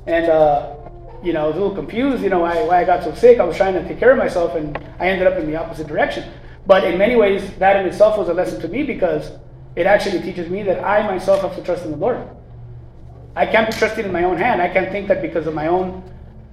and 0.06 0.26
uh, 0.28 0.74
you 1.22 1.32
know, 1.32 1.44
I 1.44 1.46
was 1.46 1.56
a 1.56 1.60
little 1.60 1.74
confused, 1.74 2.22
you 2.22 2.30
know, 2.30 2.40
why, 2.40 2.62
why 2.62 2.80
I 2.80 2.84
got 2.84 3.04
so 3.04 3.14
sick. 3.14 3.38
I 3.38 3.44
was 3.44 3.56
trying 3.56 3.74
to 3.74 3.86
take 3.86 3.98
care 3.98 4.10
of 4.10 4.18
myself, 4.18 4.54
and 4.54 4.76
I 4.98 5.08
ended 5.08 5.26
up 5.26 5.38
in 5.38 5.46
the 5.46 5.56
opposite 5.56 5.86
direction. 5.86 6.30
But 6.66 6.84
in 6.84 6.98
many 6.98 7.16
ways, 7.16 7.54
that 7.56 7.76
in 7.76 7.86
itself 7.86 8.18
was 8.18 8.28
a 8.28 8.34
lesson 8.34 8.60
to 8.62 8.68
me 8.68 8.82
because 8.82 9.32
it 9.76 9.86
actually 9.86 10.20
teaches 10.20 10.48
me 10.48 10.62
that 10.64 10.84
I 10.84 11.06
myself 11.06 11.42
have 11.42 11.56
to 11.56 11.62
trust 11.62 11.84
in 11.84 11.90
the 11.90 11.96
Lord. 11.96 12.18
I 13.34 13.46
can't 13.46 13.70
be 13.70 13.76
trusting 13.76 14.04
in 14.04 14.12
my 14.12 14.24
own 14.24 14.36
hand. 14.36 14.60
I 14.60 14.68
can't 14.68 14.90
think 14.90 15.08
that 15.08 15.22
because 15.22 15.46
of 15.46 15.54
my 15.54 15.68
own 15.68 16.02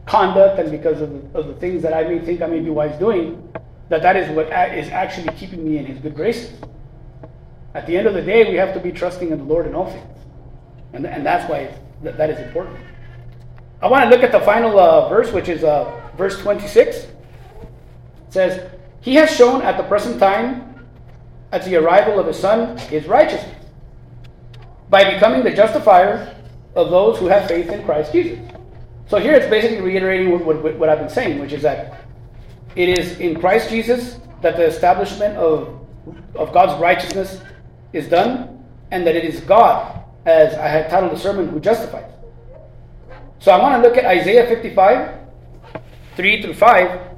conduct 0.06 0.60
and 0.60 0.72
because 0.72 1.02
of 1.02 1.36
of 1.36 1.48
the 1.48 1.54
things 1.56 1.82
that 1.84 1.94
I 1.94 2.04
may 2.04 2.20
think 2.20 2.42
I 2.42 2.48
may 2.48 2.60
be 2.60 2.70
wise 2.70 2.98
doing, 2.98 3.52
that 3.90 4.02
that 4.02 4.16
is 4.16 4.30
what 4.36 4.48
is 4.74 4.90
actually 4.90 5.34
keeping 5.36 5.64
me 5.70 5.78
in 5.78 5.86
His 5.86 6.00
good 6.00 6.16
graces. 6.16 6.54
At 7.74 7.86
the 7.86 7.98
end 7.98 8.08
of 8.08 8.14
the 8.14 8.22
day, 8.22 8.50
we 8.50 8.56
have 8.56 8.74
to 8.74 8.80
be 8.80 8.92
trusting 8.92 9.30
in 9.30 9.38
the 9.38 9.44
Lord 9.44 9.68
in 9.68 9.76
all 9.76 9.92
things. 9.92 10.18
And, 10.94 11.06
and 11.06 11.26
that's 11.26 11.48
why 11.50 11.74
that, 12.04 12.18
that 12.18 12.30
is 12.30 12.40
important. 12.40 12.78
I 13.82 13.88
want 13.88 14.04
to 14.04 14.10
look 14.10 14.24
at 14.24 14.32
the 14.32 14.40
final 14.42 14.80
uh, 14.80 15.08
verse, 15.08 15.32
which 15.32 15.50
is 15.50 15.64
uh, 15.64 16.02
verse 16.18 16.40
26. 16.40 16.98
It 16.98 17.08
says, 18.30 18.70
He 19.02 19.16
has 19.16 19.34
shown 19.34 19.62
at 19.62 19.78
the 19.78 19.84
present 19.84 20.20
time, 20.20 20.69
at 21.52 21.66
the 21.66 21.76
arrival 21.76 22.20
of 22.20 22.28
His 22.28 22.38
Son, 22.38 22.78
His 22.78 23.08
righteousness, 23.08 23.56
by 24.90 25.14
becoming 25.14 25.44
the 25.44 25.52
justifier 25.52 26.36
of 26.76 26.90
those 26.90 27.18
who 27.20 27.28
have 27.28 27.48
faith 27.48 27.70
in 27.70 27.84
Christ 27.84 28.12
Jesus. 28.12 28.40
So 29.08 29.18
here 29.18 29.34
it's 29.34 29.50
basically 29.50 29.82
reiterating 29.82 30.32
what, 30.32 30.64
what, 30.64 30.76
what 30.78 30.90
I've 30.90 31.00
been 31.00 31.10
saying, 31.10 31.40
which 31.40 31.52
is 31.52 31.64
that 31.64 32.02
it 32.76 32.90
is 32.90 33.20
in 33.20 33.40
Christ 33.40 33.70
Jesus 33.70 34.20
that 34.42 34.56
the 34.56 34.66
establishment 34.66 35.36
of, 35.38 35.80
of 36.36 36.54
God's 36.54 36.80
righteousness 36.80 37.42
is 37.92 38.08
done, 38.08 38.64
and 38.92 39.06
that 39.06 39.16
it 39.16 39.26
is 39.26 39.40
God, 39.42 40.04
as 40.26 40.54
I 40.54 40.68
had 40.68 40.90
titled 40.90 41.12
the 41.12 41.18
sermon, 41.18 41.48
who 41.50 41.60
justifies. 41.60 42.12
So 43.40 43.52
I 43.52 43.60
want 43.62 43.82
to 43.82 43.88
look 43.88 43.98
at 43.98 44.06
Isaiah 44.06 44.48
55, 44.48 45.18
3 46.16 46.42
through 46.42 46.54
5, 46.54 47.09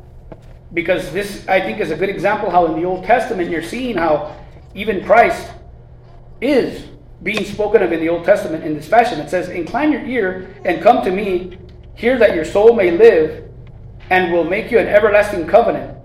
because 0.74 1.12
this, 1.12 1.48
I 1.48 1.62
think, 1.62 1.80
is 1.80 1.92
a 1.92 1.96
good 1.96 2.10
example 2.10 2.50
how 2.50 2.66
in 2.68 2.80
the 2.80 2.86
Old 2.86 3.04
Testament 3.04 3.50
you're 3.50 3.64
seeing 3.64 3.98
how 3.98 4.36
even 4.74 5.04
Christ 5.06 5.52
is 6.40 6.88
being 7.24 7.46
spoken 7.46 7.84
of 7.84 7.92
in 7.92 8.00
the 8.00 8.10
Old 8.10 8.26
Testament 8.26 8.64
in 8.64 8.76
this 8.76 8.88
fashion. 8.88 9.20
It 9.20 9.30
says, 9.30 9.50
Incline 9.50 9.92
your 9.92 10.06
ear 10.06 10.56
and 10.66 10.82
come 10.82 11.04
to 11.04 11.12
me, 11.12 11.58
hear 11.96 12.18
that 12.18 12.36
your 12.36 12.46
soul 12.46 12.74
may 12.74 12.92
live, 12.92 13.50
and 14.10 14.34
will 14.34 14.44
make 14.44 14.72
you 14.72 14.80
an 14.80 14.88
everlasting 14.88 15.48
covenant, 15.48 15.98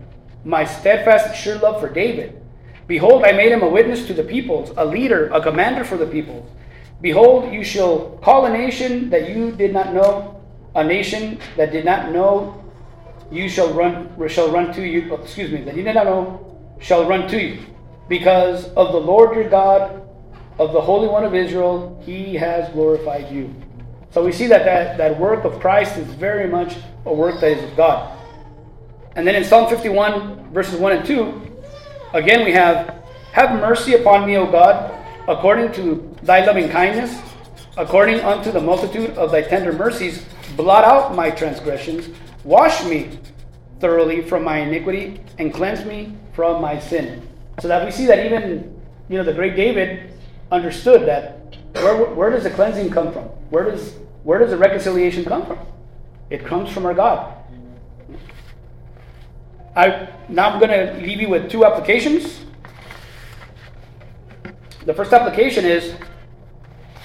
my 0.44 0.64
steadfast 0.64 1.34
sure 1.40 1.58
love 1.58 1.80
for 1.80 1.88
David. 1.88 2.40
Behold, 2.86 3.24
I 3.24 3.32
made 3.32 3.50
him 3.50 3.62
a 3.62 3.68
witness 3.68 4.06
to 4.06 4.14
the 4.14 4.22
peoples, 4.22 4.72
a 4.76 4.84
leader, 4.84 5.28
a 5.28 5.40
commander 5.40 5.84
for 5.84 5.96
the 5.96 6.06
peoples. 6.06 6.48
Behold, 7.00 7.52
you 7.52 7.64
shall 7.64 8.18
call 8.22 8.46
a 8.46 8.52
nation 8.52 9.10
that 9.10 9.28
you 9.28 9.52
did 9.52 9.72
not 9.72 9.92
know, 9.92 10.40
a 10.74 10.84
nation 10.84 11.38
that 11.56 11.72
did 11.72 11.84
not 11.84 12.12
know, 12.12 12.62
you 13.30 13.48
shall 13.48 13.72
run 13.72 14.10
shall 14.28 14.50
run 14.50 14.72
to 14.74 14.86
you. 14.86 15.08
Oh, 15.12 15.22
excuse 15.22 15.50
me, 15.50 15.62
the 15.62 15.72
know 15.72 16.58
shall 16.80 17.08
run 17.08 17.28
to 17.28 17.42
you, 17.42 17.62
because 18.08 18.68
of 18.74 18.92
the 18.92 19.00
Lord 19.00 19.36
your 19.36 19.48
God, 19.48 20.02
of 20.58 20.72
the 20.72 20.80
Holy 20.80 21.08
One 21.08 21.24
of 21.24 21.34
Israel, 21.34 22.00
He 22.04 22.34
has 22.34 22.70
glorified 22.72 23.30
you. 23.30 23.54
So 24.10 24.24
we 24.24 24.32
see 24.32 24.46
that 24.46 24.64
that, 24.64 24.96
that 24.96 25.18
work 25.18 25.44
of 25.44 25.60
Christ 25.60 25.96
is 25.96 26.06
very 26.14 26.48
much 26.48 26.76
a 27.04 27.12
work 27.12 27.40
that 27.40 27.50
is 27.50 27.62
of 27.62 27.76
God. 27.76 28.16
And 29.14 29.26
then 29.26 29.34
in 29.34 29.44
Psalm 29.44 29.68
51, 29.68 30.52
verses 30.52 30.78
1 30.78 30.92
and 30.92 31.06
2, 31.06 31.58
again 32.14 32.44
we 32.44 32.52
have, 32.52 33.02
Have 33.32 33.58
mercy 33.60 33.94
upon 33.94 34.26
me, 34.26 34.36
O 34.36 34.46
God, 34.50 34.92
according 35.28 35.72
to 35.72 36.14
thy 36.22 36.44
loving 36.44 36.68
kindness, 36.68 37.20
according 37.76 38.20
unto 38.20 38.50
the 38.50 38.60
multitude 38.60 39.10
of 39.18 39.30
thy 39.30 39.42
tender 39.42 39.72
mercies, 39.72 40.24
blot 40.56 40.84
out 40.84 41.14
my 41.14 41.30
transgressions, 41.30 42.08
wash 42.46 42.84
me 42.84 43.18
thoroughly 43.80 44.22
from 44.22 44.44
my 44.44 44.58
iniquity, 44.58 45.20
and 45.38 45.52
cleanse 45.52 45.84
me 45.84 46.14
from 46.32 46.62
my 46.62 46.78
sin. 46.78 47.26
So 47.60 47.68
that 47.68 47.84
we 47.84 47.90
see 47.90 48.06
that 48.06 48.24
even, 48.24 48.80
you 49.08 49.18
know, 49.18 49.24
the 49.24 49.32
great 49.32 49.56
David 49.56 50.12
understood 50.50 51.06
that 51.06 51.56
where, 51.74 52.06
where 52.14 52.30
does 52.30 52.44
the 52.44 52.50
cleansing 52.50 52.90
come 52.90 53.12
from? 53.12 53.24
Where 53.50 53.70
does, 53.70 53.94
where 54.22 54.38
does 54.38 54.50
the 54.50 54.56
reconciliation 54.56 55.24
come 55.24 55.44
from? 55.46 55.58
It 56.30 56.44
comes 56.44 56.70
from 56.70 56.86
our 56.86 56.94
God. 56.94 57.34
I, 59.74 60.08
now 60.28 60.50
I'm 60.50 60.58
going 60.58 60.70
to 60.70 61.06
leave 61.06 61.20
you 61.20 61.28
with 61.28 61.50
two 61.50 61.64
applications. 61.66 62.44
The 64.86 64.94
first 64.94 65.12
application 65.12 65.66
is 65.66 65.94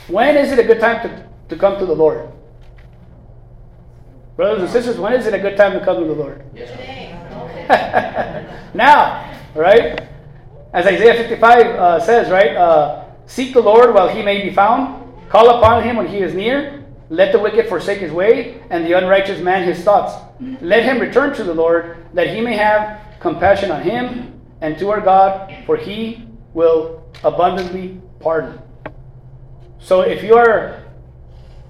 when 0.08 0.38
is 0.38 0.52
it 0.52 0.60
a 0.60 0.64
good 0.64 0.80
time 0.80 1.08
to, 1.08 1.28
to 1.50 1.58
come 1.58 1.78
to 1.80 1.86
the 1.86 1.96
Lord? 1.96 2.32
Brothers 4.42 4.64
and 4.64 4.72
sisters, 4.72 4.98
when 4.98 5.14
is 5.14 5.28
it 5.28 5.36
a 5.36 5.38
good 5.38 5.56
time 5.56 5.74
to 5.74 5.86
come 5.86 6.00
to 6.00 6.04
the 6.04 6.16
Lord? 6.16 6.44
now, 8.74 9.32
right? 9.54 10.02
As 10.74 10.88
Isaiah 10.88 11.14
55 11.14 11.66
uh, 11.68 12.00
says, 12.00 12.32
right? 12.32 12.56
Uh, 12.56 13.06
Seek 13.28 13.54
the 13.54 13.62
Lord 13.62 13.94
while 13.94 14.08
he 14.08 14.24
may 14.24 14.42
be 14.42 14.52
found. 14.52 15.14
Call 15.30 15.60
upon 15.60 15.84
him 15.84 15.96
when 15.96 16.08
he 16.08 16.22
is 16.22 16.34
near. 16.34 16.84
Let 17.12 17.34
the 17.34 17.38
wicked 17.38 17.70
forsake 17.70 18.00
his 18.00 18.12
way, 18.12 18.64
and 18.72 18.84
the 18.84 18.94
unrighteous 18.94 19.42
man 19.42 19.64
his 19.64 19.84
thoughts. 19.84 20.16
Let 20.60 20.86
him 20.86 20.98
return 20.98 21.36
to 21.36 21.44
the 21.44 21.54
Lord, 21.54 21.98
that 22.16 22.34
he 22.34 22.42
may 22.42 22.56
have 22.56 23.00
compassion 23.20 23.70
on 23.70 23.84
him 23.84 24.42
and 24.62 24.76
to 24.80 24.90
our 24.90 25.02
God, 25.02 25.54
for 25.68 25.78
he 25.78 26.28
will 26.56 27.04
abundantly 27.24 28.02
pardon. 28.20 28.60
So 29.78 30.02
if 30.02 30.24
you 30.24 30.34
are 30.34 30.84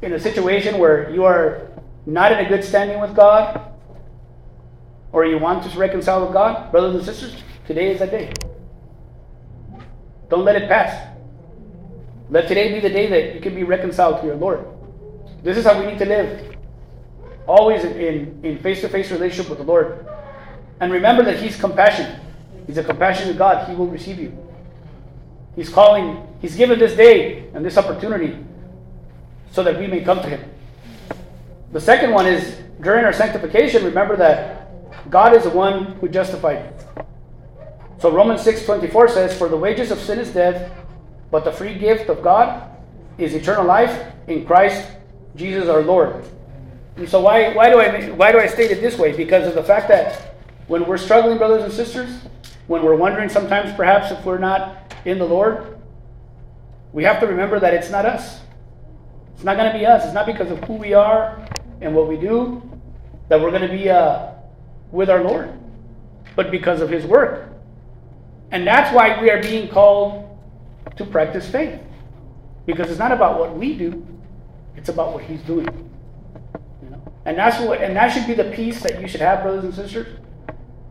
in 0.01 0.13
a 0.13 0.19
situation 0.21 0.77
where 0.77 1.11
you 1.11 1.25
are 1.25 1.67
not 2.05 2.31
in 2.31 2.39
a 2.39 2.49
good 2.49 2.63
standing 2.63 2.99
with 2.99 3.15
God, 3.15 3.61
or 5.11 5.25
you 5.25 5.37
want 5.37 5.69
to 5.69 5.77
reconcile 5.77 6.23
with 6.23 6.33
God, 6.33 6.71
brothers 6.71 6.95
and 6.95 7.05
sisters, 7.05 7.43
today 7.67 7.91
is 7.91 7.99
that 7.99 8.11
day. 8.11 8.33
Don't 10.29 10.45
let 10.45 10.55
it 10.55 10.69
pass. 10.69 11.09
Let 12.29 12.47
today 12.47 12.73
be 12.73 12.79
the 12.79 12.89
day 12.89 13.07
that 13.07 13.35
you 13.35 13.41
can 13.41 13.53
be 13.53 13.63
reconciled 13.63 14.21
to 14.21 14.25
your 14.25 14.35
Lord. 14.35 14.65
This 15.43 15.57
is 15.57 15.65
how 15.65 15.79
we 15.79 15.85
need 15.85 15.99
to 15.99 16.05
live. 16.05 16.55
Always 17.45 17.83
in 17.83 18.59
face 18.63 18.81
to 18.81 18.89
face 18.89 19.11
relationship 19.11 19.49
with 19.49 19.59
the 19.59 19.65
Lord. 19.65 20.05
And 20.79 20.93
remember 20.93 21.23
that 21.23 21.39
He's 21.39 21.59
compassionate. 21.59 22.19
He's 22.67 22.77
a 22.77 22.83
compassionate 22.83 23.37
God. 23.37 23.67
He 23.67 23.75
will 23.75 23.87
receive 23.87 24.17
you. 24.19 24.37
He's 25.55 25.67
calling, 25.67 26.25
He's 26.39 26.55
given 26.55 26.79
this 26.79 26.95
day 26.95 27.49
and 27.53 27.65
this 27.65 27.77
opportunity 27.77 28.37
so 29.51 29.63
that 29.63 29.77
we 29.77 29.87
may 29.87 30.01
come 30.01 30.21
to 30.21 30.29
Him. 30.29 30.49
The 31.71 31.79
second 31.79 32.11
one 32.11 32.25
is 32.25 32.57
during 32.81 33.05
our 33.05 33.13
sanctification, 33.13 33.85
remember 33.85 34.17
that 34.17 35.09
God 35.09 35.35
is 35.35 35.43
the 35.43 35.49
one 35.51 35.93
who 35.99 36.09
justified. 36.09 36.73
So 37.99 38.11
Romans 38.11 38.41
6:24 38.41 39.09
says, 39.09 39.37
For 39.37 39.47
the 39.47 39.57
wages 39.57 39.91
of 39.91 39.99
sin 39.99 40.19
is 40.19 40.33
death, 40.33 40.71
but 41.29 41.45
the 41.45 41.51
free 41.51 41.75
gift 41.75 42.09
of 42.09 42.21
God 42.21 42.69
is 43.17 43.33
eternal 43.33 43.65
life 43.65 44.11
in 44.27 44.45
Christ 44.45 44.85
Jesus 45.35 45.69
our 45.69 45.81
Lord. 45.81 46.25
And 46.97 47.07
so 47.07 47.21
why, 47.21 47.53
why, 47.53 47.69
do 47.69 47.79
I, 47.79 48.09
why 48.09 48.31
do 48.31 48.39
I 48.39 48.47
state 48.47 48.71
it 48.71 48.81
this 48.81 48.97
way? 48.97 49.15
Because 49.15 49.47
of 49.47 49.55
the 49.55 49.63
fact 49.63 49.87
that 49.87 50.35
when 50.67 50.85
we're 50.85 50.97
struggling, 50.97 51.37
brothers 51.37 51.63
and 51.63 51.71
sisters, 51.71 52.09
when 52.67 52.83
we're 52.83 52.95
wondering 52.95 53.29
sometimes 53.29 53.73
perhaps 53.75 54.11
if 54.11 54.25
we're 54.25 54.37
not 54.37 54.93
in 55.05 55.17
the 55.19 55.25
Lord, 55.25 55.79
we 56.91 57.03
have 57.05 57.21
to 57.21 57.27
remember 57.27 57.59
that 57.59 57.73
it's 57.73 57.89
not 57.89 58.05
us. 58.05 58.41
It's 59.33 59.43
not 59.43 59.55
going 59.55 59.71
to 59.71 59.77
be 59.77 59.85
us. 59.85 60.03
It's 60.03 60.13
not 60.13 60.25
because 60.25 60.51
of 60.51 60.61
who 60.65 60.73
we 60.73 60.93
are 60.93 61.47
and 61.81 61.95
what 61.95 62.07
we 62.07 62.17
do 62.17 62.61
that 63.27 63.41
we're 63.41 63.49
going 63.51 63.61
to 63.61 63.67
be 63.67 63.89
uh, 63.89 64.31
with 64.91 65.09
our 65.09 65.23
Lord, 65.23 65.51
but 66.35 66.51
because 66.51 66.81
of 66.81 66.89
His 66.89 67.05
work. 67.05 67.51
And 68.51 68.67
that's 68.67 68.93
why 68.93 69.21
we 69.21 69.31
are 69.31 69.41
being 69.41 69.69
called 69.69 70.37
to 70.97 71.05
practice 71.05 71.49
faith. 71.49 71.79
Because 72.65 72.89
it's 72.89 72.99
not 72.99 73.11
about 73.11 73.39
what 73.39 73.57
we 73.57 73.73
do, 73.75 74.05
it's 74.75 74.89
about 74.89 75.13
what 75.13 75.23
he's 75.23 75.41
doing. 75.41 75.67
You 76.83 76.89
know? 76.89 77.13
And 77.25 77.37
that's 77.37 77.59
what 77.59 77.81
and 77.81 77.95
that 77.95 78.09
should 78.09 78.27
be 78.27 78.33
the 78.33 78.51
peace 78.51 78.81
that 78.83 79.01
you 79.01 79.07
should 79.07 79.21
have, 79.21 79.41
brothers 79.41 79.63
and 79.63 79.73
sisters. 79.73 80.19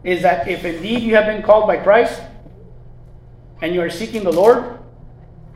Is 0.03 0.22
that 0.22 0.49
if 0.49 0.64
indeed 0.64 1.03
you 1.03 1.14
have 1.14 1.26
been 1.26 1.43
called 1.43 1.66
by 1.66 1.76
Christ 1.76 2.20
and 3.61 3.74
you 3.74 3.82
are 3.82 3.91
seeking 3.91 4.24
the 4.24 4.32
Lord, 4.32 4.78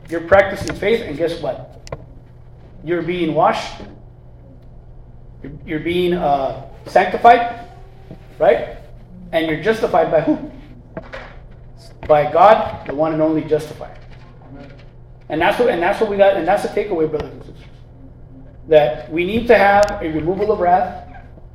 you're 0.09 0.21
practicing 0.21 0.75
faith, 0.75 1.01
and 1.01 1.17
guess 1.17 1.41
what? 1.41 1.81
You're 2.83 3.01
being 3.01 3.33
washed, 3.33 3.81
you're, 5.65 5.79
being 5.79 6.13
uh, 6.13 6.67
sanctified, 6.87 7.67
right? 8.39 8.77
And 9.31 9.47
you're 9.47 9.61
justified 9.63 10.11
by 10.11 10.21
who? 10.21 10.51
By 12.07 12.31
God, 12.31 12.87
the 12.87 12.95
one 12.95 13.13
and 13.13 13.21
only 13.21 13.43
justifier. 13.43 13.97
And 15.29 15.41
that's 15.41 15.59
what 15.59 15.69
and 15.69 15.81
that's 15.81 15.99
what 15.99 16.09
we 16.09 16.17
got, 16.17 16.37
and 16.37 16.47
that's 16.47 16.63
the 16.63 16.69
takeaway, 16.69 17.09
brothers 17.09 17.31
and 17.33 17.43
sisters. 17.43 17.65
that 18.67 19.11
we 19.11 19.25
need 19.25 19.47
to 19.47 19.57
have 19.57 19.99
a 20.01 20.09
removal 20.11 20.51
of 20.51 20.59
wrath, 20.59 21.07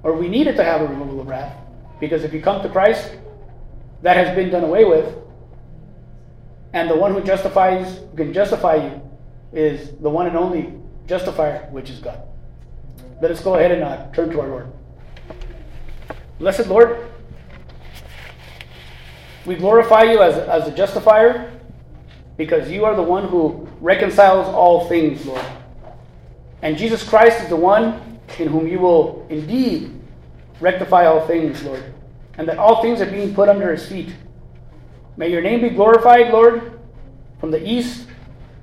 or 0.03 0.15
we 0.15 0.29
needed 0.29 0.57
to 0.57 0.65
have 0.65 0.81
a 0.81 0.87
removal 0.87 1.21
of 1.21 1.27
wrath, 1.29 1.57
because 1.99 2.25
if 2.25 2.33
you 2.33 2.41
come 2.41 2.63
to 2.63 2.69
Christ, 2.69 3.17
that 4.03 4.17
has 4.17 4.35
been 4.35 4.51
done 4.51 4.65
away 4.65 4.85
with, 4.85 5.15
and 6.73 6.89
the 6.89 6.97
one 6.97 7.13
who 7.13 7.23
justifies, 7.23 7.99
who 7.99 8.17
can 8.17 8.33
justify 8.33 8.77
you, 8.77 9.03
is 9.53 9.91
the 10.01 10.09
one 10.11 10.27
and 10.27 10.37
only 10.37 10.75
justifier, 11.07 11.69
which 11.71 11.91
is 11.91 11.99
God. 11.99 12.23
Let 13.21 13.31
us 13.31 13.43
go 13.43 13.55
ahead 13.55 13.71
and 13.71 13.83
uh, 13.83 14.11
turn 14.13 14.31
to 14.31 14.41
our 14.41 14.49
Lord. 14.49 14.73
Blessed 16.39 16.69
Lord, 16.69 17.07
we 19.45 19.57
glorify 19.57 20.05
you 20.05 20.23
as, 20.23 20.37
as 20.37 20.69
a 20.69 20.75
justifier 20.75 21.53
because 22.39 22.71
you 22.71 22.87
are 22.87 22.97
the 22.97 23.03
one 23.03 23.29
who 23.29 23.69
reconciles 23.81 24.47
all 24.47 24.89
things, 24.89 25.27
Lord. 25.27 25.45
And 26.63 26.79
Jesus 26.79 27.07
Christ 27.07 27.43
is 27.43 27.49
the 27.51 27.57
one 27.57 28.19
in 28.39 28.49
whom 28.49 28.67
you 28.67 28.79
will 28.79 29.27
indeed 29.29 30.01
rectify 30.61 31.05
all 31.05 31.27
things, 31.27 31.63
Lord. 31.63 31.83
And 32.39 32.49
that 32.49 32.57
all 32.57 32.81
things 32.81 33.03
are 33.03 33.11
being 33.11 33.35
put 33.35 33.51
under 33.51 33.71
his 33.71 33.87
feet. 33.87 34.15
May 35.19 35.31
your 35.31 35.43
name 35.43 35.61
be 35.61 35.69
glorified, 35.69 36.33
Lord, 36.33 36.81
from 37.39 37.51
the 37.51 37.63
east 37.63 38.07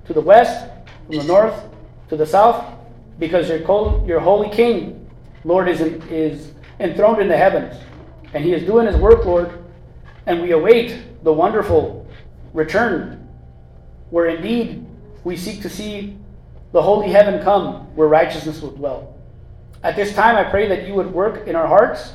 to 0.05 0.13
the 0.13 0.21
west, 0.21 0.67
from 1.05 1.17
the 1.17 1.23
north 1.25 1.63
to 2.09 2.17
the 2.17 2.25
south, 2.25 2.76
because 3.19 3.49
your, 3.49 3.59
your 4.05 4.19
holy 4.19 4.49
King, 4.49 5.09
Lord, 5.43 5.67
is, 5.67 5.81
in, 5.81 6.01
is 6.09 6.51
enthroned 6.79 7.21
in 7.21 7.27
the 7.27 7.37
heavens. 7.37 7.75
And 8.33 8.43
he 8.43 8.53
is 8.53 8.63
doing 8.63 8.87
his 8.87 8.95
work, 8.97 9.25
Lord, 9.25 9.63
and 10.25 10.41
we 10.41 10.51
await 10.51 11.23
the 11.23 11.33
wonderful 11.33 12.07
return, 12.53 13.27
where 14.09 14.27
indeed 14.27 14.85
we 15.23 15.37
seek 15.37 15.61
to 15.61 15.69
see 15.69 16.17
the 16.73 16.81
holy 16.81 17.09
heaven 17.09 17.41
come, 17.43 17.95
where 17.95 18.07
righteousness 18.07 18.61
will 18.61 18.71
dwell. 18.71 19.15
At 19.83 19.95
this 19.95 20.13
time, 20.13 20.35
I 20.35 20.43
pray 20.43 20.67
that 20.67 20.87
you 20.87 20.93
would 20.95 21.11
work 21.11 21.47
in 21.47 21.55
our 21.55 21.67
hearts, 21.67 22.13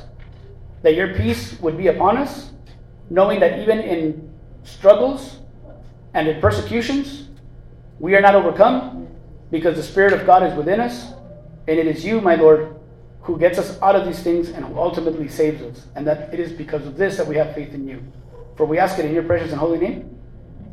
that 0.83 0.95
your 0.95 1.13
peace 1.15 1.59
would 1.59 1.77
be 1.77 1.87
upon 1.87 2.17
us, 2.17 2.51
knowing 3.09 3.39
that 3.39 3.59
even 3.59 3.79
in 3.79 4.31
struggles 4.63 5.39
and 6.13 6.27
in 6.27 6.39
persecutions, 6.39 7.29
we 7.99 8.15
are 8.15 8.21
not 8.21 8.35
overcome 8.35 9.02
because 9.53 9.75
the 9.75 9.83
Spirit 9.83 10.13
of 10.13 10.25
God 10.25 10.41
is 10.41 10.55
within 10.55 10.79
us, 10.79 11.13
and 11.67 11.77
it 11.77 11.85
is 11.85 12.03
you, 12.03 12.19
my 12.19 12.33
Lord, 12.33 12.75
who 13.21 13.37
gets 13.37 13.59
us 13.59 13.79
out 13.83 13.95
of 13.95 14.03
these 14.03 14.23
things 14.23 14.49
and 14.49 14.65
who 14.65 14.79
ultimately 14.79 15.27
saves 15.27 15.61
us. 15.61 15.85
And 15.95 16.07
that 16.07 16.33
it 16.33 16.39
is 16.39 16.51
because 16.51 16.87
of 16.87 16.97
this 16.97 17.17
that 17.17 17.27
we 17.27 17.35
have 17.35 17.53
faith 17.53 17.71
in 17.71 17.87
you. 17.87 18.01
For 18.57 18.65
we 18.65 18.79
ask 18.79 18.97
it 18.97 19.05
in 19.05 19.13
your 19.13 19.21
precious 19.21 19.51
and 19.51 19.59
holy 19.59 19.77
name. 19.77 20.19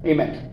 Amen. 0.07 0.51